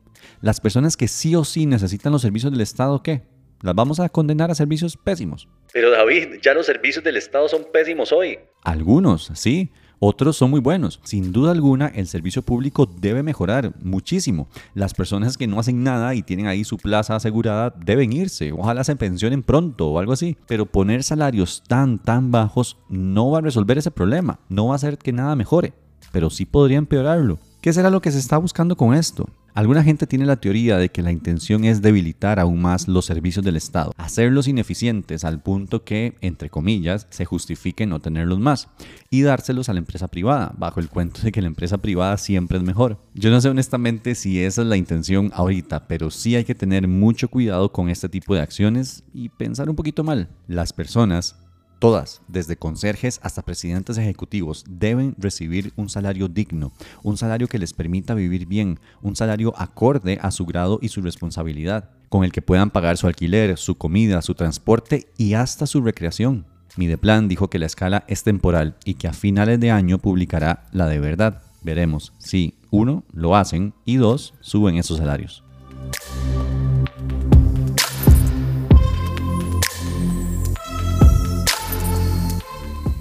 Las 0.42 0.62
personas 0.62 0.98
que 0.98 1.08
sí 1.08 1.36
o 1.36 1.44
sí 1.44 1.66
necesitan 1.66 2.12
los 2.12 2.22
servicios 2.22 2.52
del 2.52 2.62
Estado, 2.62 3.02
¿qué? 3.04 3.24
¿Las 3.62 3.76
vamos 3.76 4.00
a 4.00 4.08
condenar 4.08 4.52
a 4.52 4.56
servicios 4.56 4.96
pésimos? 4.96 5.50
Pero 5.74 5.92
David, 5.92 6.40
ya 6.42 6.54
los 6.54 6.66
servicios 6.66 7.04
del 7.04 7.18
Estado 7.18 7.50
son 7.50 7.66
pésimos 7.74 8.12
hoy. 8.12 8.40
Algunos, 8.64 9.32
sí. 9.34 9.72
Otros 10.02 10.38
son 10.38 10.50
muy 10.50 10.62
buenos. 10.62 11.02
Sin 11.04 11.34
duda 11.34 11.52
alguna, 11.52 11.88
el 11.88 12.08
servicio 12.08 12.42
público 12.42 12.86
debe 12.86 13.22
mejorar 13.22 13.74
muchísimo. 13.84 14.48
Las 14.74 14.94
personas 14.94 15.38
que 15.38 15.46
no 15.46 15.60
hacen 15.60 15.84
nada 15.84 16.16
y 16.16 16.24
tienen 16.24 16.48
ahí 16.48 16.64
su 16.64 16.78
plaza 16.78 17.18
asegurada 17.18 17.76
deben 17.84 18.14
irse. 18.14 18.54
Ojalá 18.54 18.86
se 18.86 18.96
pensionen 18.96 19.44
pronto 19.44 19.90
o 19.90 20.00
algo 20.00 20.14
así. 20.14 20.38
Pero 20.48 20.66
poner 20.66 21.04
salarios 21.04 21.64
tan, 21.68 22.00
tan 22.00 22.32
bajos 22.32 22.78
no 22.88 23.32
va 23.32 23.40
a 23.40 23.42
resolver 23.42 23.78
ese 23.78 23.92
problema. 23.92 24.40
No 24.48 24.68
va 24.68 24.74
a 24.74 24.76
hacer 24.78 24.98
que 24.98 25.12
nada 25.12 25.36
mejore. 25.36 25.74
Pero 26.14 26.30
sí 26.30 26.46
podría 26.46 26.78
empeorarlo. 26.78 27.38
¿Qué 27.62 27.74
será 27.74 27.90
lo 27.90 28.02
que 28.02 28.10
se 28.10 28.20
está 28.20 28.38
buscando 28.38 28.78
con 28.78 28.94
esto? 28.94 29.30
Alguna 29.54 29.84
gente 29.84 30.08
tiene 30.08 30.26
la 30.26 30.38
teoría 30.38 30.78
de 30.78 30.88
que 30.88 31.02
la 31.02 31.12
intención 31.12 31.66
es 31.66 31.82
debilitar 31.82 32.40
aún 32.40 32.62
más 32.62 32.88
los 32.88 33.04
servicios 33.04 33.44
del 33.44 33.58
Estado, 33.58 33.92
hacerlos 33.98 34.48
ineficientes 34.48 35.26
al 35.26 35.42
punto 35.42 35.84
que, 35.84 36.16
entre 36.22 36.50
comillas, 36.50 37.06
se 37.10 37.26
justifique 37.26 37.86
no 37.86 38.00
tenerlos 38.00 38.40
más 38.40 38.70
y 39.10 39.24
dárselos 39.24 39.68
a 39.68 39.74
la 39.74 39.80
empresa 39.80 40.08
privada, 40.08 40.54
bajo 40.58 40.80
el 40.80 40.88
cuento 40.88 41.20
de 41.22 41.34
que 41.34 41.42
la 41.42 41.48
empresa 41.48 41.80
privada 41.80 42.18
siempre 42.18 42.58
es 42.58 42.64
mejor. 42.64 42.98
Yo 43.14 43.30
no 43.30 43.42
sé 43.42 43.50
honestamente 43.50 44.16
si 44.16 44.40
esa 44.42 44.62
es 44.62 44.68
la 44.70 44.78
intención 44.78 45.30
ahorita, 45.34 45.86
pero 45.90 46.12
sí 46.12 46.38
hay 46.38 46.46
que 46.46 46.56
tener 46.56 46.88
mucho 46.88 47.28
cuidado 47.28 47.74
con 47.74 47.90
este 47.90 48.08
tipo 48.08 48.36
de 48.36 48.42
acciones 48.42 49.04
y 49.14 49.28
pensar 49.28 49.70
un 49.70 49.76
poquito 49.76 50.06
mal. 50.06 50.30
Las 50.48 50.72
personas 50.72 51.36
Todas, 51.80 52.22
desde 52.28 52.58
conserjes 52.58 53.22
hasta 53.24 53.42
presidentes 53.42 53.98
ejecutivos, 53.98 54.66
deben 54.68 55.16
recibir 55.18 55.72
un 55.78 55.88
salario 55.90 56.28
digno, 56.28 56.74
un 57.04 57.16
salario 57.16 57.48
que 57.48 57.58
les 57.58 57.72
permita 57.72 58.14
vivir 58.16 58.46
bien, 58.48 58.82
un 59.02 59.16
salario 59.16 59.54
acorde 59.58 60.20
a 60.22 60.32
su 60.32 60.46
grado 60.46 60.80
y 60.82 60.90
su 60.90 61.02
responsabilidad, 61.02 61.90
con 62.10 62.26
el 62.26 62.34
que 62.34 62.42
puedan 62.42 62.70
pagar 62.70 62.98
su 62.98 63.08
alquiler, 63.08 63.58
su 63.58 63.78
comida, 63.78 64.22
su 64.22 64.36
transporte 64.36 65.08
y 65.18 65.36
hasta 65.36 65.66
su 65.68 65.82
recreación. 65.82 66.46
Mideplan 66.76 67.30
dijo 67.30 67.50
que 67.50 67.60
la 67.60 67.68
escala 67.68 68.04
es 68.10 68.24
temporal 68.24 68.76
y 68.84 68.96
que 68.96 69.08
a 69.08 69.14
finales 69.14 69.62
de 69.62 69.72
año 69.72 70.00
publicará 70.00 70.66
la 70.74 70.88
de 70.88 71.00
verdad. 71.00 71.42
Veremos 71.62 72.12
si, 72.18 72.56
uno, 72.72 73.06
lo 73.14 73.38
hacen 73.38 73.74
y 73.86 73.96
dos, 73.96 74.34
suben 74.42 74.76
esos 74.76 74.98
salarios. 74.98 75.46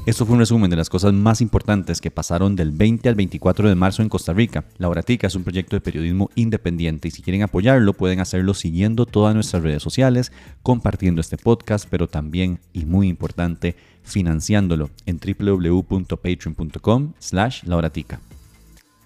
Esto 0.09 0.25
fue 0.25 0.37
un 0.37 0.41
resumen 0.41 0.71
de 0.71 0.77
las 0.77 0.89
cosas 0.89 1.13
más 1.13 1.43
importantes 1.43 2.01
que 2.01 2.11
pasaron 2.11 2.57
del 2.57 2.71
20 2.71 3.11
al 3.11 3.15
24 3.15 3.69
de 3.69 3.75
marzo 3.75 4.01
en 4.01 4.09
Costa 4.09 4.33
Rica. 4.33 4.65
La 4.79 4.89
Horatica 4.89 5.27
es 5.27 5.35
un 5.35 5.45
proyecto 5.45 5.77
de 5.77 5.83
periodismo 5.83 6.31
independiente 6.35 7.09
y 7.09 7.11
si 7.11 7.21
quieren 7.21 7.43
apoyarlo 7.43 7.93
pueden 7.93 8.19
hacerlo 8.21 8.55
siguiendo 8.55 9.05
todas 9.05 9.35
nuestras 9.35 9.63
redes 9.63 9.83
sociales, 9.83 10.33
compartiendo 10.63 11.21
este 11.21 11.37
podcast, 11.37 11.87
pero 11.91 12.09
también, 12.09 12.59
y 12.73 12.87
muy 12.87 13.07
importante, 13.07 13.77
financiándolo 14.03 14.89
en 15.05 15.21
www.patreon.com 15.21 17.13
slash 17.19 17.65
lauratica. 17.65 18.19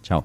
Chao. 0.05 0.25